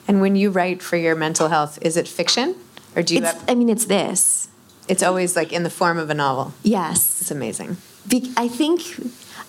And 0.10 0.20
when 0.20 0.36
you 0.36 0.50
write 0.52 0.82
for 0.84 0.98
your 0.98 1.16
mental 1.16 1.48
health, 1.48 1.80
is 1.82 1.96
it 1.96 2.06
fiction? 2.06 2.54
Or 2.98 3.02
do 3.02 3.16
you 3.16 3.22
it's, 3.22 3.32
have, 3.32 3.50
I 3.50 3.56
mean 3.56 3.70
it's 3.70 3.86
this. 3.86 4.50
It's 4.90 5.02
always 5.02 5.38
like 5.38 5.54
in 5.54 5.64
the 5.64 5.70
form 5.70 5.98
of 5.98 6.10
a 6.10 6.14
novel. 6.14 6.54
Yes. 6.62 7.22
It's 7.22 7.32
amazing. 7.32 7.78
Be- 8.10 8.34
I 8.36 8.50
think 8.50 8.82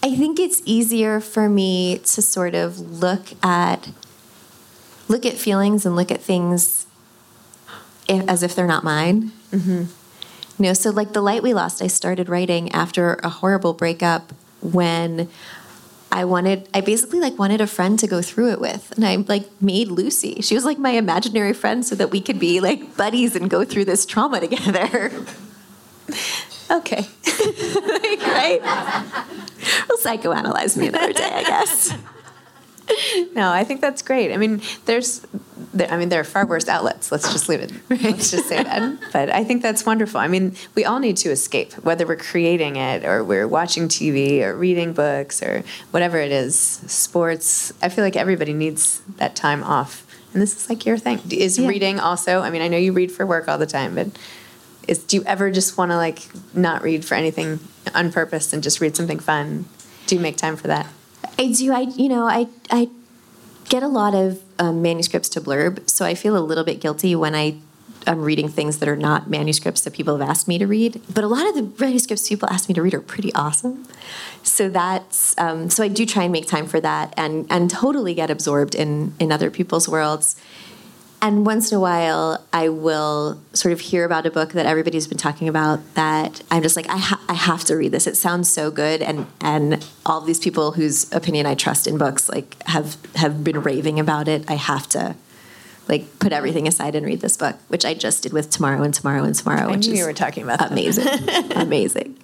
I 0.05 0.15
think 0.15 0.39
it's 0.39 0.63
easier 0.65 1.19
for 1.19 1.49
me 1.49 1.99
to 1.99 2.23
sort 2.23 2.55
of 2.55 2.79
look 2.79 3.27
at 3.43 3.91
look 5.09 5.27
at 5.27 5.35
feelings 5.35 5.85
and 5.85 5.97
look 5.97 6.13
at 6.13 6.21
things 6.21 6.87
if, 8.07 8.29
as 8.29 8.45
if 8.45 8.55
they're 8.55 8.69
not 8.69 8.85
mine. 8.85 9.33
Mm-hmm. 9.51 9.83
You 10.63 10.69
know, 10.69 10.75
so 10.75 10.91
like 10.91 11.13
the 11.13 11.23
light 11.23 11.43
we 11.43 11.55
lost, 11.55 11.83
I 11.83 11.89
started 11.89 12.29
writing 12.29 12.71
after 12.71 13.15
a 13.25 13.31
horrible 13.31 13.73
breakup 13.73 14.33
when 14.61 15.29
I 16.13 16.27
wanted 16.27 16.69
I 16.75 16.83
basically 16.83 17.21
like 17.21 17.39
wanted 17.39 17.63
a 17.63 17.67
friend 17.67 17.99
to 17.99 18.07
go 18.07 18.21
through 18.21 18.53
it 18.53 18.61
with. 18.61 18.93
And 18.93 19.05
I 19.05 19.17
like 19.17 19.49
made 19.63 19.89
Lucy. 19.89 20.43
She 20.43 20.55
was 20.55 20.65
like 20.65 20.79
my 20.79 20.91
imaginary 20.91 21.55
friend 21.55 21.85
so 21.85 21.95
that 21.95 22.11
we 22.11 22.21
could 22.21 22.39
be 22.39 22.61
like 22.61 22.97
buddies 22.97 23.35
and 23.35 23.49
go 23.49 23.65
through 23.65 23.87
this 23.87 24.05
trauma 24.05 24.39
together. 24.39 25.11
okay. 26.71 27.07
like, 27.07 28.23
right? 28.27 28.61
We'll 29.89 29.99
psychoanalyze 29.99 30.77
me 30.77 30.89
another 30.89 31.15
day, 31.15 31.31
I 31.33 31.43
guess. 31.45 31.95
no, 33.35 33.51
I 33.51 33.65
think 33.65 33.81
that's 33.81 34.03
great. 34.03 34.33
I 34.33 34.37
mean, 34.37 34.61
there's, 34.85 35.21
there, 35.21 35.41
I 35.79 35.97
mean, 35.97 36.11
there 36.11 36.21
are 36.21 36.25
far 36.25 36.47
worse 36.47 36.69
outlets. 36.69 37.11
Let's 37.11 37.33
just 37.33 37.49
leave 37.49 37.61
it. 37.61 37.73
Right. 37.89 38.03
Let's 38.03 38.31
just 38.31 38.47
say 38.47 38.63
that. 38.63 38.99
But 39.13 39.31
I 39.31 39.45
think 39.45 39.63
that's 39.63 39.85
wonderful. 39.85 40.21
I 40.21 40.29
mean, 40.29 40.55
we 40.75 40.85
all 40.85 40.99
need 40.99 41.17
to 41.19 41.31
escape, 41.31 41.73
whether 41.85 42.07
we're 42.07 42.17
creating 42.17 42.77
it 42.77 43.05
or 43.05 43.23
we're 43.25 43.49
watching 43.49 43.89
TV 43.89 44.43
or 44.43 44.55
reading 44.57 44.93
books 44.93 45.43
or 45.43 45.63
whatever 45.91 46.19
it 46.19 46.33
is, 46.33 46.59
sports. 46.59 47.73
I 47.83 47.89
feel 47.89 48.05
like 48.05 48.17
everybody 48.17 48.53
needs 48.53 49.03
that 49.17 49.35
time 49.37 49.63
off. 49.63 50.07
And 50.33 50.41
this 50.41 50.57
is 50.57 50.69
like 50.69 50.87
your 50.87 50.99
thing. 50.99 51.21
Is 51.31 51.59
yeah. 51.59 51.69
reading 51.69 52.01
also? 52.01 52.41
I 52.41 52.51
mean, 52.51 52.63
I 52.63 52.69
know 52.69 52.79
you 52.79 52.93
read 52.93 53.13
for 53.13 53.27
work 53.27 53.49
all 53.49 53.59
the 53.59 53.67
time, 53.67 53.95
but 53.95 54.09
is 54.89 54.99
do 55.05 55.17
you 55.17 55.23
ever 55.25 55.51
just 55.51 55.77
want 55.79 55.91
to 55.91 55.97
like 55.97 56.23
not 56.55 56.83
read 56.83 57.05
for 57.05 57.15
anything 57.15 57.61
on 57.95 58.13
purpose 58.13 58.53
and 58.53 58.63
just 58.63 58.81
read 58.81 58.97
something 58.97 59.19
fun? 59.19 59.67
Do 60.07 60.17
you 60.17 60.21
make 60.21 60.37
time 60.37 60.57
for 60.57 60.69
that? 60.69 60.87
I 61.39 61.53
do. 61.53 61.73
I 61.73 61.81
you 61.81 62.09
know 62.09 62.27
I 62.27 62.49
I 62.71 62.89
get 63.73 63.83
a 63.83 63.89
lot 63.89 64.15
of 64.15 64.43
um, 64.59 64.83
manuscripts 64.83 65.31
to 65.31 65.41
blurb, 65.41 65.89
so 65.89 66.05
I 66.05 66.15
feel 66.15 66.37
a 66.37 66.45
little 66.45 66.63
bit 66.63 66.79
guilty 66.79 67.17
when 67.17 67.35
I 67.35 67.57
I'm 68.07 68.21
reading 68.21 68.49
things 68.49 68.79
that 68.79 68.89
are 68.89 68.97
not 68.97 69.31
manuscripts 69.31 69.81
that 69.83 69.93
people 69.95 70.19
have 70.19 70.29
asked 70.29 70.47
me 70.47 70.59
to 70.59 70.67
read. 70.67 71.01
But 71.13 71.25
a 71.25 71.29
lot 71.29 71.47
of 71.47 71.55
the 71.55 71.73
manuscripts 71.83 72.29
people 72.29 72.49
ask 72.51 72.69
me 72.69 72.75
to 72.75 72.83
read 72.83 72.95
are 72.95 73.01
pretty 73.01 73.33
awesome. 73.33 73.87
So 74.43 74.69
that's 74.69 75.39
um, 75.39 75.71
so 75.71 75.83
I 75.85 75.89
do 75.89 76.05
try 76.05 76.25
and 76.25 76.33
make 76.33 76.47
time 76.47 76.67
for 76.67 76.81
that 76.81 77.15
and 77.17 77.47
and 77.49 77.71
totally 77.71 78.13
get 78.13 78.29
absorbed 78.29 78.75
in 78.75 79.15
in 79.19 79.33
other 79.33 79.51
people's 79.51 79.89
worlds. 79.89 80.37
And 81.23 81.47
once 81.47 81.71
in 81.71 81.77
a 81.77 81.81
while, 81.81 82.45
I 82.53 82.69
will 82.69 83.41
sort 83.53 83.73
of 83.73 83.81
hear 83.81 84.05
about 84.05 84.27
a 84.27 84.31
book 84.31 84.53
that 84.55 84.67
everybody's 84.67 85.07
been 85.07 85.19
talking 85.19 85.49
about 85.49 85.79
that 85.95 86.43
I'm 86.51 86.65
just 86.65 86.75
like, 86.75 86.89
I, 86.91 86.99
ha- 86.99 87.22
I 87.33 87.35
have 87.35 87.65
to 87.65 87.77
read 87.79 87.93
this. 87.93 88.07
It 88.07 88.19
sounds 88.19 88.53
so 88.53 88.71
good. 88.71 89.01
And, 89.01 89.27
and 89.41 89.89
all 90.05 90.21
these 90.21 90.39
people 90.39 90.73
whose 90.73 91.11
opinion 91.15 91.47
I 91.47 91.55
trust 91.55 91.87
in 91.87 91.97
books 91.97 92.29
like 92.29 92.63
have, 92.65 92.99
have 93.15 93.43
been 93.43 93.63
raving 93.63 93.99
about 93.99 94.29
it. 94.29 94.45
I 94.51 94.55
have 94.57 94.87
to 94.91 95.17
like 95.89 96.19
put 96.19 96.31
everything 96.31 96.69
aside 96.69 96.95
and 96.95 97.07
read 97.07 97.23
this 97.23 97.39
book, 97.39 97.57
which 97.69 97.87
I 97.87 97.95
just 97.95 98.23
did 98.23 98.35
with 98.35 98.51
Tomorrow 98.51 98.83
and 98.83 98.93
Tomorrow 98.93 99.25
and 99.25 99.35
Tomorrow. 99.35 99.69
I 99.69 99.71
which 99.71 99.87
knew 99.87 99.95
is 99.95 100.01
you 100.01 100.05
were 100.05 100.13
talking 100.13 100.43
about 100.43 100.71
amazing, 100.71 101.09
amazing. 101.53 102.19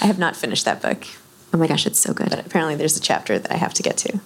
I 0.00 0.06
have 0.06 0.20
not 0.20 0.36
finished 0.36 0.64
that 0.64 0.80
book. 0.80 1.04
Oh 1.52 1.58
my 1.58 1.66
gosh, 1.66 1.84
it's 1.84 1.98
so 1.98 2.14
good. 2.14 2.30
But 2.30 2.46
apparently, 2.46 2.76
there's 2.76 2.96
a 2.96 3.00
chapter 3.00 3.40
that 3.40 3.50
I 3.50 3.56
have 3.56 3.74
to 3.74 3.82
get 3.82 3.96
to. 3.98 4.20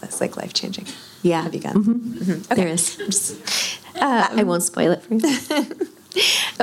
That's 0.00 0.18
like 0.22 0.38
life 0.38 0.54
changing. 0.54 0.86
Yeah. 1.20 1.42
Have 1.42 1.54
you 1.54 1.60
got? 1.60 1.74
Mm-hmm. 1.74 1.92
Mm-hmm. 1.92 2.52
Okay. 2.52 2.54
There 2.54 2.68
is. 2.68 3.68
Um, 3.94 4.26
I 4.38 4.42
won't 4.42 4.62
spoil 4.62 4.92
it 4.92 5.02
for 5.02 5.14
you. 5.14 5.86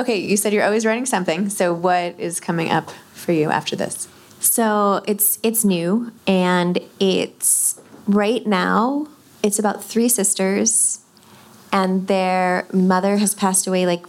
okay, 0.00 0.16
you 0.16 0.36
said 0.36 0.52
you're 0.52 0.64
always 0.64 0.86
writing 0.86 1.06
something. 1.06 1.48
So 1.48 1.72
what 1.72 2.18
is 2.18 2.40
coming 2.40 2.70
up 2.70 2.90
for 3.12 3.32
you 3.32 3.50
after 3.50 3.76
this? 3.76 4.08
So 4.40 5.02
it's 5.06 5.38
it's 5.42 5.64
new 5.64 6.12
and 6.26 6.78
it's 6.98 7.78
right 8.06 8.44
now 8.46 9.06
it's 9.42 9.58
about 9.58 9.84
three 9.84 10.08
sisters 10.08 11.00
and 11.72 12.06
their 12.08 12.66
mother 12.72 13.18
has 13.18 13.34
passed 13.34 13.66
away 13.66 13.86
like 13.86 14.06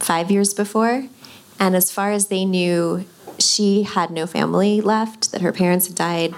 5 0.00 0.30
years 0.30 0.52
before 0.52 1.08
and 1.58 1.74
as 1.74 1.90
far 1.90 2.10
as 2.12 2.26
they 2.26 2.44
knew 2.44 3.06
she 3.38 3.84
had 3.84 4.10
no 4.10 4.26
family 4.26 4.80
left 4.80 5.32
that 5.32 5.40
her 5.40 5.52
parents 5.52 5.86
had 5.86 5.96
died 5.96 6.34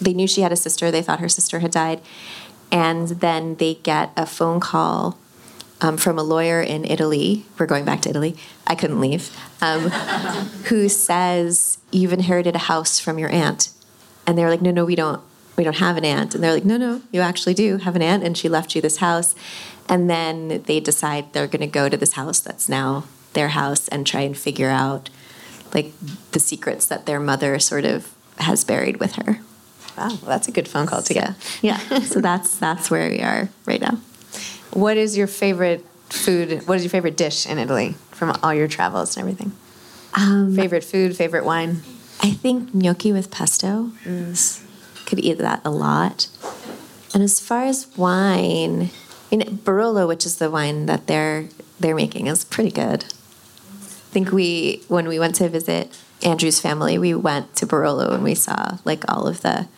they 0.00 0.12
knew 0.12 0.26
she 0.26 0.42
had 0.42 0.52
a 0.52 0.56
sister 0.56 0.90
they 0.90 1.02
thought 1.02 1.20
her 1.20 1.28
sister 1.28 1.60
had 1.60 1.70
died 1.70 2.00
and 2.70 3.08
then 3.08 3.56
they 3.56 3.74
get 3.74 4.12
a 4.16 4.26
phone 4.26 4.60
call 4.60 5.18
um, 5.82 5.96
from 5.96 6.18
a 6.18 6.22
lawyer 6.22 6.62
in 6.62 6.84
Italy. 6.84 7.44
We're 7.58 7.66
going 7.66 7.84
back 7.84 8.00
to 8.02 8.08
Italy. 8.08 8.36
I 8.66 8.74
couldn't 8.74 9.00
leave. 9.00 9.36
Um, 9.60 9.80
who 10.68 10.88
says 10.88 11.78
you've 11.90 12.12
inherited 12.12 12.54
a 12.54 12.60
house 12.60 12.98
from 12.98 13.18
your 13.18 13.30
aunt? 13.30 13.70
And 14.26 14.38
they're 14.38 14.48
like, 14.48 14.62
no, 14.62 14.70
no, 14.70 14.84
we 14.84 14.94
don't. 14.94 15.20
We 15.56 15.64
don't 15.64 15.76
have 15.76 15.98
an 15.98 16.04
aunt. 16.04 16.34
And 16.34 16.42
they're 16.42 16.54
like, 16.54 16.64
no, 16.64 16.78
no, 16.78 17.02
you 17.10 17.20
actually 17.20 17.52
do 17.52 17.76
have 17.78 17.94
an 17.94 18.00
aunt, 18.00 18.24
and 18.24 18.38
she 18.38 18.48
left 18.48 18.74
you 18.74 18.80
this 18.80 18.98
house. 18.98 19.34
And 19.86 20.08
then 20.08 20.62
they 20.62 20.80
decide 20.80 21.32
they're 21.32 21.46
going 21.46 21.60
to 21.60 21.66
go 21.66 21.90
to 21.90 21.96
this 21.96 22.12
house 22.12 22.40
that's 22.40 22.68
now 22.68 23.04
their 23.34 23.48
house 23.48 23.88
and 23.88 24.06
try 24.06 24.22
and 24.22 24.36
figure 24.36 24.70
out 24.70 25.10
like 25.74 25.92
the 26.30 26.40
secrets 26.40 26.86
that 26.86 27.04
their 27.04 27.20
mother 27.20 27.58
sort 27.58 27.84
of 27.84 28.14
has 28.38 28.64
buried 28.64 28.98
with 28.98 29.16
her. 29.16 29.40
Wow, 29.96 30.08
well, 30.08 30.18
that's 30.26 30.48
a 30.48 30.52
good 30.52 30.68
phone 30.68 30.86
call 30.86 31.02
to 31.02 31.12
get. 31.12 31.34
Yeah, 31.60 31.76
so 32.00 32.20
that's 32.20 32.58
that's 32.58 32.90
where 32.90 33.10
we 33.10 33.20
are 33.20 33.50
right 33.66 33.80
now. 33.80 33.98
What 34.72 34.96
is 34.96 35.16
your 35.16 35.26
favorite 35.26 35.84
food? 36.08 36.66
What 36.66 36.76
is 36.76 36.84
your 36.84 36.90
favorite 36.90 37.16
dish 37.16 37.46
in 37.46 37.58
Italy 37.58 37.94
from 38.10 38.36
all 38.42 38.54
your 38.54 38.68
travels 38.68 39.16
and 39.16 39.22
everything? 39.22 39.52
Um, 40.14 40.54
favorite 40.54 40.84
food, 40.84 41.16
favorite 41.16 41.44
wine? 41.44 41.82
I 42.20 42.30
think 42.30 42.74
gnocchi 42.74 43.12
with 43.12 43.30
pesto. 43.30 43.92
Mm. 44.04 45.06
Could 45.06 45.18
eat 45.18 45.38
that 45.38 45.60
a 45.64 45.70
lot. 45.70 46.28
And 47.14 47.22
as 47.22 47.40
far 47.40 47.64
as 47.64 47.86
wine, 47.96 48.90
I 49.30 49.36
mean, 49.36 49.58
Barolo, 49.58 50.06
which 50.06 50.24
is 50.24 50.36
the 50.36 50.50
wine 50.50 50.86
that 50.86 51.06
they're 51.06 51.48
they're 51.80 51.94
making, 51.94 52.28
is 52.28 52.44
pretty 52.44 52.70
good. 52.70 53.04
I 53.04 54.14
think 54.14 54.30
we 54.30 54.82
when 54.88 55.08
we 55.08 55.18
went 55.18 55.34
to 55.36 55.48
visit 55.48 55.98
Andrew's 56.22 56.60
family, 56.60 56.98
we 56.98 57.14
went 57.14 57.56
to 57.56 57.66
Barolo 57.66 58.12
and 58.14 58.22
we 58.22 58.34
saw 58.34 58.78
like 58.84 59.04
all 59.10 59.26
of 59.26 59.40
the 59.42 59.68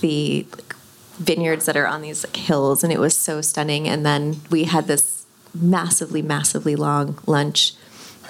the 0.00 0.46
like, 0.56 0.75
vineyards 1.18 1.66
that 1.66 1.76
are 1.76 1.86
on 1.86 2.02
these 2.02 2.24
like 2.24 2.36
hills, 2.36 2.84
and 2.84 2.92
it 2.92 2.98
was 2.98 3.16
so 3.16 3.40
stunning. 3.40 3.88
And 3.88 4.04
then 4.04 4.40
we 4.50 4.64
had 4.64 4.86
this 4.86 5.26
massively, 5.54 6.22
massively 6.22 6.76
long 6.76 7.18
lunch 7.26 7.74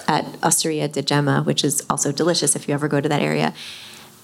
at 0.07 0.25
Osteria 0.43 0.87
de 0.87 1.01
Gemma, 1.01 1.43
which 1.43 1.63
is 1.63 1.85
also 1.89 2.11
delicious 2.11 2.55
if 2.55 2.67
you 2.67 2.73
ever 2.73 2.87
go 2.87 3.01
to 3.01 3.09
that 3.09 3.21
area. 3.21 3.53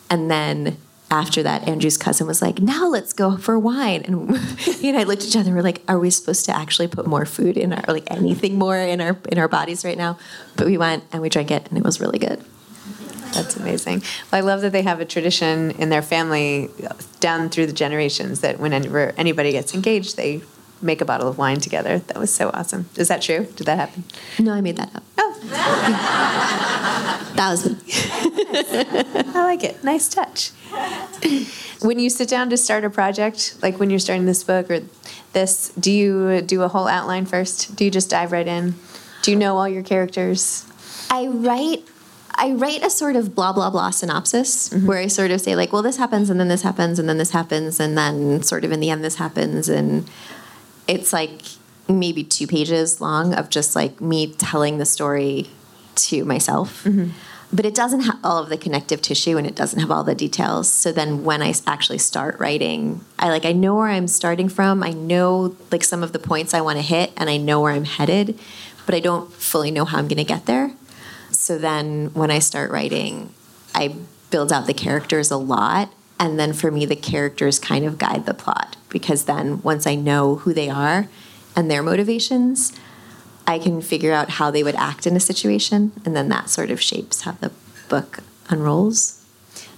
And 0.09 0.31
then 0.31 0.77
after 1.11 1.43
that, 1.43 1.67
Andrew's 1.67 1.97
cousin 1.97 2.25
was 2.25 2.41
like, 2.41 2.59
"Now 2.59 2.87
let's 2.87 3.13
go 3.13 3.37
for 3.37 3.59
wine." 3.59 4.03
And 4.05 4.37
he 4.57 4.89
and 4.89 4.97
I 4.97 5.03
looked 5.03 5.23
at 5.23 5.29
each 5.29 5.35
other. 5.35 5.49
and 5.49 5.55
We're 5.55 5.63
like, 5.63 5.81
"Are 5.87 5.99
we 5.99 6.09
supposed 6.09 6.45
to 6.45 6.55
actually 6.55 6.87
put 6.87 7.05
more 7.05 7.25
food 7.25 7.57
in 7.57 7.73
our, 7.73 7.83
like 7.87 8.09
anything 8.09 8.57
more 8.57 8.77
in 8.77 9.01
our 9.01 9.17
in 9.29 9.37
our 9.37 9.47
bodies 9.47 9.85
right 9.85 9.97
now?" 9.97 10.17
But 10.55 10.67
we 10.67 10.77
went 10.77 11.03
and 11.11 11.21
we 11.21 11.29
drank 11.29 11.51
it, 11.51 11.67
and 11.69 11.77
it 11.77 11.83
was 11.83 11.99
really 11.99 12.19
good. 12.19 12.43
That's 13.33 13.55
amazing. 13.57 14.03
Well, 14.31 14.41
I 14.43 14.45
love 14.45 14.61
that 14.61 14.71
they 14.71 14.81
have 14.83 14.99
a 14.99 15.05
tradition 15.05 15.71
in 15.71 15.89
their 15.89 16.01
family 16.01 16.69
down 17.19 17.49
through 17.49 17.67
the 17.67 17.73
generations 17.73 18.41
that 18.41 18.59
whenever 18.59 19.13
anybody 19.17 19.51
gets 19.51 19.73
engaged, 19.73 20.17
they 20.17 20.41
make 20.81 21.01
a 21.01 21.05
bottle 21.05 21.27
of 21.27 21.37
wine 21.37 21.59
together. 21.59 21.99
That 21.99 22.17
was 22.17 22.33
so 22.33 22.49
awesome. 22.53 22.89
Is 22.95 23.07
that 23.07 23.21
true? 23.21 23.47
Did 23.55 23.65
that 23.67 23.77
happen? 23.77 24.03
No, 24.37 24.53
I 24.53 24.61
made 24.61 24.77
that 24.77 24.95
up. 24.95 25.03
Oh, 25.17 25.39
that 27.35 27.49
was 27.51 27.65
me. 27.65 27.77
I 29.33 29.43
like 29.43 29.63
it. 29.63 29.83
Nice 29.83 30.09
touch. 30.09 30.51
when 31.81 31.99
you 31.99 32.09
sit 32.09 32.29
down 32.29 32.49
to 32.49 32.57
start 32.57 32.83
a 32.83 32.89
project, 32.89 33.55
like 33.61 33.79
when 33.79 33.89
you're 33.89 33.99
starting 33.99 34.25
this 34.25 34.43
book 34.43 34.69
or 34.69 34.81
this, 35.33 35.69
do 35.79 35.91
you 35.91 36.41
do 36.41 36.61
a 36.61 36.67
whole 36.67 36.87
outline 36.87 37.25
first? 37.25 37.75
Do 37.75 37.85
you 37.85 37.91
just 37.91 38.09
dive 38.09 38.31
right 38.31 38.47
in? 38.47 38.75
Do 39.21 39.31
you 39.31 39.37
know 39.37 39.57
all 39.57 39.69
your 39.69 39.83
characters? 39.83 40.65
I 41.09 41.27
write 41.27 41.87
I 42.35 42.53
write 42.53 42.83
a 42.83 42.89
sort 42.89 43.15
of 43.15 43.35
blah 43.35 43.53
blah 43.53 43.69
blah 43.69 43.91
synopsis 43.91 44.69
mm-hmm. 44.69 44.87
where 44.87 44.99
I 44.99 45.07
sort 45.07 45.31
of 45.31 45.41
say 45.41 45.55
like, 45.55 45.71
well, 45.71 45.81
this 45.81 45.97
happens 45.97 46.29
and 46.29 46.39
then 46.39 46.47
this 46.47 46.61
happens 46.61 46.99
and 46.99 47.07
then 47.07 47.17
this 47.17 47.31
happens 47.31 47.79
and 47.79 47.97
then 47.97 48.41
sort 48.43 48.65
of 48.65 48.71
in 48.71 48.79
the 48.79 48.89
end 48.89 49.03
this 49.03 49.15
happens 49.15 49.69
and 49.69 50.09
it's 50.87 51.13
like 51.13 51.41
maybe 51.87 52.23
two 52.23 52.47
pages 52.47 53.01
long 53.01 53.33
of 53.33 53.49
just 53.49 53.75
like 53.75 53.99
me 54.01 54.33
telling 54.33 54.77
the 54.77 54.85
story 54.85 55.49
to 55.95 56.25
myself. 56.25 56.83
Mm-hmm. 56.83 57.09
But 57.55 57.67
it 57.67 57.75
doesn't 57.75 58.01
have 58.01 58.17
all 58.23 58.41
of 58.41 58.49
the 58.49 58.57
connective 58.57 58.99
tissue 58.99 59.37
and 59.37 59.45
it 59.45 59.55
doesn't 59.55 59.79
have 59.79 59.91
all 59.91 60.03
the 60.03 60.15
details. 60.15 60.71
So 60.71 60.91
then 60.91 61.23
when 61.23 61.43
I 61.43 61.53
actually 61.67 61.99
start 61.99 62.39
writing, 62.39 63.05
I 63.19 63.29
like 63.29 63.45
I 63.45 63.51
know 63.51 63.75
where 63.75 63.89
I'm 63.89 64.07
starting 64.07 64.49
from. 64.49 64.81
I 64.81 64.89
know 64.89 65.55
like 65.71 65.83
some 65.83 66.01
of 66.01 66.13
the 66.13 66.19
points 66.19 66.55
I 66.55 66.61
want 66.61 66.77
to 66.79 66.81
hit 66.81 67.11
and 67.15 67.29
I 67.29 67.37
know 67.37 67.61
where 67.61 67.71
I'm 67.71 67.85
headed, 67.85 68.39
but 68.87 68.95
I 68.95 68.99
don't 68.99 69.31
fully 69.31 69.69
know 69.69 69.85
how 69.85 69.99
I'm 69.99 70.07
going 70.07 70.17
to 70.17 70.23
get 70.23 70.47
there. 70.47 70.71
So 71.43 71.57
then 71.57 72.13
when 72.13 72.31
I 72.31 72.39
start 72.39 72.71
writing, 72.71 73.33
I 73.75 73.97
build 74.29 74.53
out 74.53 74.65
the 74.65 74.73
characters 74.73 75.29
a 75.29 75.35
lot 75.35 75.91
and 76.17 76.39
then 76.39 76.53
for 76.53 76.71
me 76.71 76.85
the 76.85 76.95
characters 76.95 77.59
kind 77.59 77.83
of 77.83 77.97
guide 77.97 78.25
the 78.25 78.33
plot 78.33 78.77
because 78.87 79.25
then 79.25 79.61
once 79.61 79.85
I 79.85 79.95
know 79.95 80.35
who 80.35 80.53
they 80.53 80.69
are 80.69 81.09
and 81.53 81.69
their 81.69 81.83
motivations, 81.83 82.71
I 83.45 83.59
can 83.59 83.81
figure 83.81 84.13
out 84.13 84.29
how 84.29 84.51
they 84.51 84.63
would 84.63 84.75
act 84.75 85.05
in 85.05 85.17
a 85.17 85.19
situation, 85.19 85.91
and 86.05 86.15
then 86.15 86.29
that 86.29 86.49
sort 86.49 86.71
of 86.71 86.81
shapes 86.81 87.23
how 87.23 87.33
the 87.33 87.51
book 87.89 88.19
unrolls. 88.47 89.21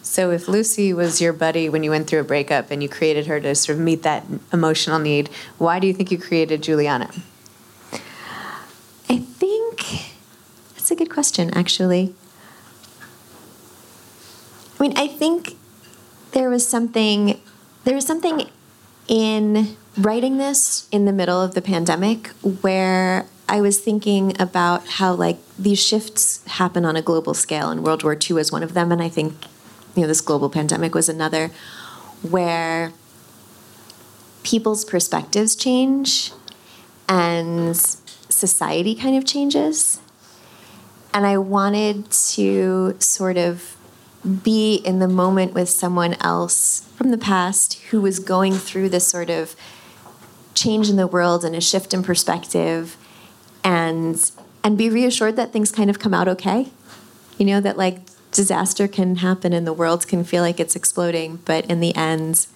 So, 0.04 0.30
if 0.30 0.48
Lucy 0.48 0.94
was 0.94 1.20
your 1.20 1.34
buddy 1.34 1.68
when 1.68 1.84
you 1.84 1.90
went 1.90 2.08
through 2.08 2.20
a 2.20 2.24
breakup 2.26 2.70
and 2.70 2.84
you 2.84 2.90
created 2.90 3.26
her 3.26 3.40
to 3.40 3.56
sort 3.56 3.80
of 3.80 3.84
meet 3.84 4.04
that 4.04 4.24
emotional 4.54 5.00
need, 5.00 5.30
why 5.58 5.80
do 5.80 5.88
you 5.88 5.94
think 5.94 6.12
you 6.12 6.20
created 6.20 6.62
Giuliana? 6.62 7.10
I 9.10 9.18
think 9.18 9.66
that's 10.86 10.92
a 10.92 11.04
good 11.04 11.12
question, 11.12 11.50
actually. 11.58 12.14
I 14.80 14.84
mean, 14.84 14.94
I 14.96 15.08
think 15.08 15.58
there 16.34 16.48
was 16.48 16.68
something 16.68 17.42
there 17.86 17.96
was 17.96 18.06
something 18.06 18.52
in 19.08 19.78
writing 19.98 20.38
this 20.38 20.88
in 20.92 21.06
the 21.06 21.12
middle 21.12 21.42
of 21.42 21.56
the 21.56 21.62
pandemic 21.64 22.28
where 22.62 23.26
I 23.50 23.62
was 23.62 23.80
thinking 23.80 24.40
about 24.40 24.86
how 25.00 25.16
like 25.16 25.40
these 25.58 25.82
shifts 25.82 26.46
happen 26.46 26.86
on 26.86 26.96
a 26.96 27.02
global 27.02 27.34
scale 27.34 27.72
and 27.72 27.84
World 27.84 28.04
War 28.04 28.16
II 28.16 28.38
is 28.38 28.52
one 28.52 28.62
of 28.62 28.76
them 28.76 28.92
and 28.92 29.02
I 29.02 29.10
think 29.10 29.34
you 29.96 30.04
know 30.04 30.08
this 30.08 30.22
global 30.22 30.52
pandemic 30.52 30.94
was 30.94 31.10
another 31.10 31.50
where 32.22 32.94
people's 34.44 34.86
perspectives 34.86 35.56
change 35.56 36.32
and 37.10 37.76
society 37.76 38.94
kind 38.94 39.18
of 39.18 39.26
changes 39.26 40.00
and 41.16 41.26
I 41.26 41.38
wanted 41.38 42.12
to 42.12 42.98
sort 43.00 43.38
of 43.38 43.78
be 44.44 44.76
in 44.76 45.00
the 45.00 45.08
moment 45.08 45.54
with 45.54 45.70
someone 45.70 46.16
else 46.20 46.82
from 46.98 47.12
the 47.12 47.18
past 47.18 47.76
who 47.90 48.02
was 48.02 48.20
going 48.20 48.54
through 48.54 48.90
this 48.90 49.08
sort 49.08 49.30
of 49.30 49.56
change 50.56 50.90
in 50.90 50.98
the 50.98 51.08
world 51.08 51.46
and 51.46 51.56
a 51.56 51.62
shift 51.62 51.94
in 51.94 52.04
perspective 52.04 52.98
and 53.64 54.30
and 54.62 54.78
be 54.78 54.90
reassured 54.90 55.38
that 55.38 55.54
things 55.54 55.72
kind 55.72 55.90
of 55.90 56.00
come 56.00 56.14
out 56.14 56.28
okay. 56.28 56.68
You 57.38 57.46
know 57.46 57.62
that 57.62 57.78
like 57.78 58.00
disaster 58.32 58.86
can 58.86 59.18
happen 59.18 59.54
and 59.54 59.66
the 59.66 59.74
world 59.74 60.06
can 60.08 60.26
feel 60.26 60.44
like 60.44 60.60
it's 60.60 60.76
exploding 60.76 61.38
but 61.46 61.66
in 61.68 61.80
the 61.80 61.96
end 61.96 62.48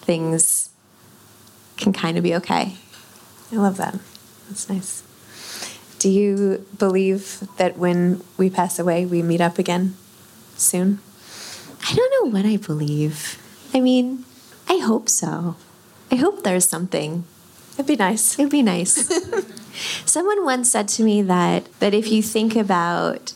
things 0.00 0.70
can 1.76 1.92
kind 1.92 2.18
of 2.18 2.24
be 2.24 2.34
okay. 2.34 2.74
I 3.52 3.56
love 3.56 3.76
that. 3.76 3.96
That's 4.48 4.68
nice 4.68 5.05
do 5.98 6.08
you 6.08 6.66
believe 6.78 7.42
that 7.56 7.76
when 7.78 8.22
we 8.36 8.50
pass 8.50 8.78
away 8.78 9.04
we 9.06 9.22
meet 9.22 9.40
up 9.40 9.58
again 9.58 9.96
soon 10.56 10.98
i 11.88 11.94
don't 11.94 12.12
know 12.24 12.30
what 12.30 12.46
i 12.46 12.56
believe 12.56 13.42
I 13.76 13.80
mean, 13.80 14.24
I 14.70 14.78
hope 14.78 15.08
so. 15.08 15.56
I 16.10 16.16
hope 16.16 16.42
there's 16.42 16.66
something. 16.66 17.24
It'd 17.74 17.86
be 17.86 17.96
nice. 17.96 18.38
It'd 18.38 18.50
be 18.50 18.62
nice. 18.62 19.12
Someone 20.06 20.44
once 20.46 20.70
said 20.70 20.88
to 20.96 21.02
me 21.02 21.20
that 21.22 21.68
that 21.80 21.92
if 21.92 22.10
you 22.10 22.22
think 22.22 22.56
about 22.56 23.34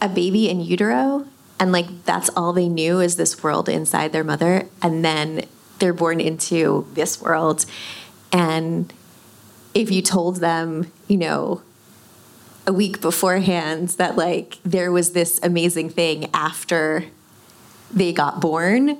a 0.00 0.08
baby 0.08 0.48
in 0.48 0.60
utero 0.60 1.26
and 1.60 1.72
like 1.72 2.04
that's 2.04 2.30
all 2.30 2.54
they 2.54 2.68
knew 2.68 3.00
is 3.00 3.16
this 3.16 3.42
world 3.42 3.68
inside 3.68 4.12
their 4.12 4.24
mother 4.24 4.66
and 4.80 5.04
then 5.04 5.44
they're 5.78 5.92
born 5.92 6.18
into 6.18 6.86
this 6.94 7.20
world 7.20 7.66
and 8.32 8.92
if 9.74 9.90
you 9.90 10.00
told 10.00 10.36
them, 10.36 10.90
you 11.06 11.18
know, 11.18 11.60
a 12.66 12.72
week 12.72 13.00
beforehand 13.00 13.88
that 13.90 14.16
like 14.16 14.58
there 14.64 14.92
was 14.92 15.12
this 15.12 15.40
amazing 15.42 15.90
thing 15.90 16.30
after 16.32 17.04
they 17.92 18.12
got 18.12 18.40
born, 18.40 18.98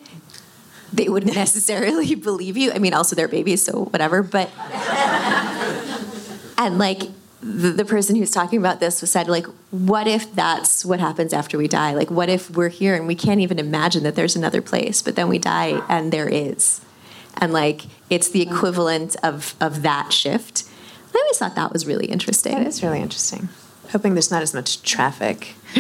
they 0.93 1.09
wouldn't 1.09 1.35
necessarily 1.37 2.15
believe 2.15 2.57
you. 2.57 2.73
I 2.73 2.79
mean, 2.79 2.95
also 2.95 3.17
they're 3.17 3.29
babies, 3.29 3.63
so 3.63 3.85
whatever. 3.85 4.23
But 4.23 4.51
and 6.59 6.79
like 6.79 7.03
the, 7.41 7.71
the 7.71 7.85
person 7.85 8.15
who's 8.17 8.31
talking 8.31 8.59
about 8.59 8.81
this 8.81 9.01
was 9.01 9.11
said, 9.11 9.29
like, 9.29 9.47
what 9.71 10.07
if 10.07 10.33
that's 10.35 10.85
what 10.85 11.01
happens 11.01 11.33
after 11.33 11.59
we 11.59 11.67
die? 11.69 11.93
Like, 11.93 12.11
what 12.11 12.29
if 12.29 12.51
we're 12.51 12.69
here 12.69 12.95
and 12.95 13.07
we 13.07 13.15
can't 13.15 13.41
even 13.41 13.59
imagine 13.59 14.05
that 14.05 14.15
there's 14.15 14.37
another 14.37 14.63
place, 14.63 15.03
but 15.03 15.17
then 15.17 15.29
we 15.29 15.39
die 15.39 15.83
and 15.89 16.13
there 16.13 16.29
is, 16.29 16.81
and 17.41 17.53
like 17.53 17.83
it's 18.11 18.29
the 18.29 18.43
equivalent 18.43 19.17
of 19.23 19.55
of 19.61 19.83
that 19.83 20.13
shift. 20.13 20.65
I 21.15 21.19
always 21.19 21.39
thought 21.39 21.55
that 21.55 21.73
was 21.73 21.87
really 21.87 22.07
interesting. 22.07 22.57
That 22.57 22.67
is 22.67 22.83
really 22.83 23.01
interesting. 23.01 23.49
Hoping 23.91 24.15
there's 24.15 24.31
not 24.31 24.43
as 24.43 24.55
much 24.55 24.83
traffic 24.83 25.55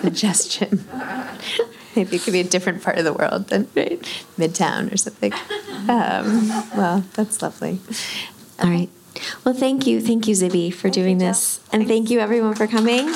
congestion. 0.00 0.84
Maybe 1.96 2.16
it 2.16 2.22
could 2.22 2.32
be 2.32 2.40
a 2.40 2.44
different 2.44 2.82
part 2.82 2.98
of 2.98 3.04
the 3.04 3.12
world 3.12 3.48
than 3.48 3.68
right, 3.74 4.00
Midtown 4.38 4.92
or 4.92 4.96
something. 4.96 5.32
Um, 5.88 6.48
well, 6.76 7.04
that's 7.14 7.40
lovely. 7.40 7.80
All 8.60 8.70
right. 8.70 8.90
Well, 9.44 9.54
thank 9.54 9.86
you. 9.86 10.00
Thank 10.00 10.28
you, 10.28 10.34
Zibby, 10.34 10.72
for 10.72 10.82
thank 10.82 10.94
doing 10.94 11.20
you, 11.20 11.26
this. 11.26 11.58
And 11.72 11.82
Thanks. 11.82 11.88
thank 11.88 12.10
you, 12.10 12.20
everyone, 12.20 12.54
for 12.54 12.66
coming. 12.66 13.08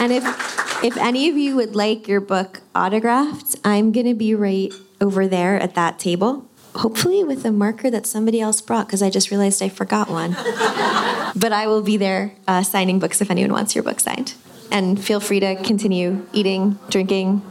And 0.00 0.12
if 0.12 0.84
if 0.84 0.96
any 0.98 1.30
of 1.30 1.36
you 1.36 1.56
would 1.56 1.74
like 1.74 2.08
your 2.08 2.20
book 2.20 2.60
autographed, 2.74 3.56
I'm 3.64 3.90
going 3.90 4.06
to 4.06 4.14
be 4.14 4.34
right 4.34 4.70
over 5.00 5.26
there 5.26 5.58
at 5.60 5.74
that 5.74 5.98
table 5.98 6.48
hopefully 6.76 7.22
with 7.22 7.44
a 7.44 7.52
marker 7.52 7.90
that 7.90 8.06
somebody 8.06 8.40
else 8.40 8.60
brought 8.60 8.86
because 8.86 9.02
I 9.02 9.10
just 9.10 9.30
realized 9.30 9.62
I 9.62 9.68
forgot 9.68 10.08
one. 10.10 10.32
but 11.36 11.52
I 11.52 11.66
will 11.66 11.82
be 11.82 11.96
there 11.96 12.32
uh, 12.48 12.62
signing 12.62 12.98
books 12.98 13.20
if 13.20 13.30
anyone 13.30 13.52
wants 13.52 13.74
your 13.74 13.84
book 13.84 14.00
signed. 14.00 14.34
And 14.70 15.02
feel 15.02 15.20
free 15.20 15.40
to 15.40 15.56
continue 15.56 16.26
eating, 16.32 16.78
drinking, 16.90 17.42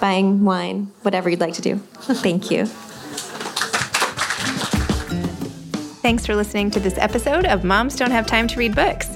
buying 0.00 0.44
wine, 0.44 0.90
whatever 1.02 1.30
you'd 1.30 1.40
like 1.40 1.54
to 1.54 1.62
do. 1.62 1.76
Thank 1.76 2.50
you. 2.50 2.66
Thanks 6.02 6.26
for 6.26 6.34
listening 6.34 6.70
to 6.72 6.80
this 6.80 6.98
episode 6.98 7.46
of 7.46 7.64
Moms 7.64 7.96
Don't 7.96 8.10
Have 8.10 8.26
Time 8.26 8.46
to 8.48 8.58
Read 8.58 8.74
Books. 8.74 9.15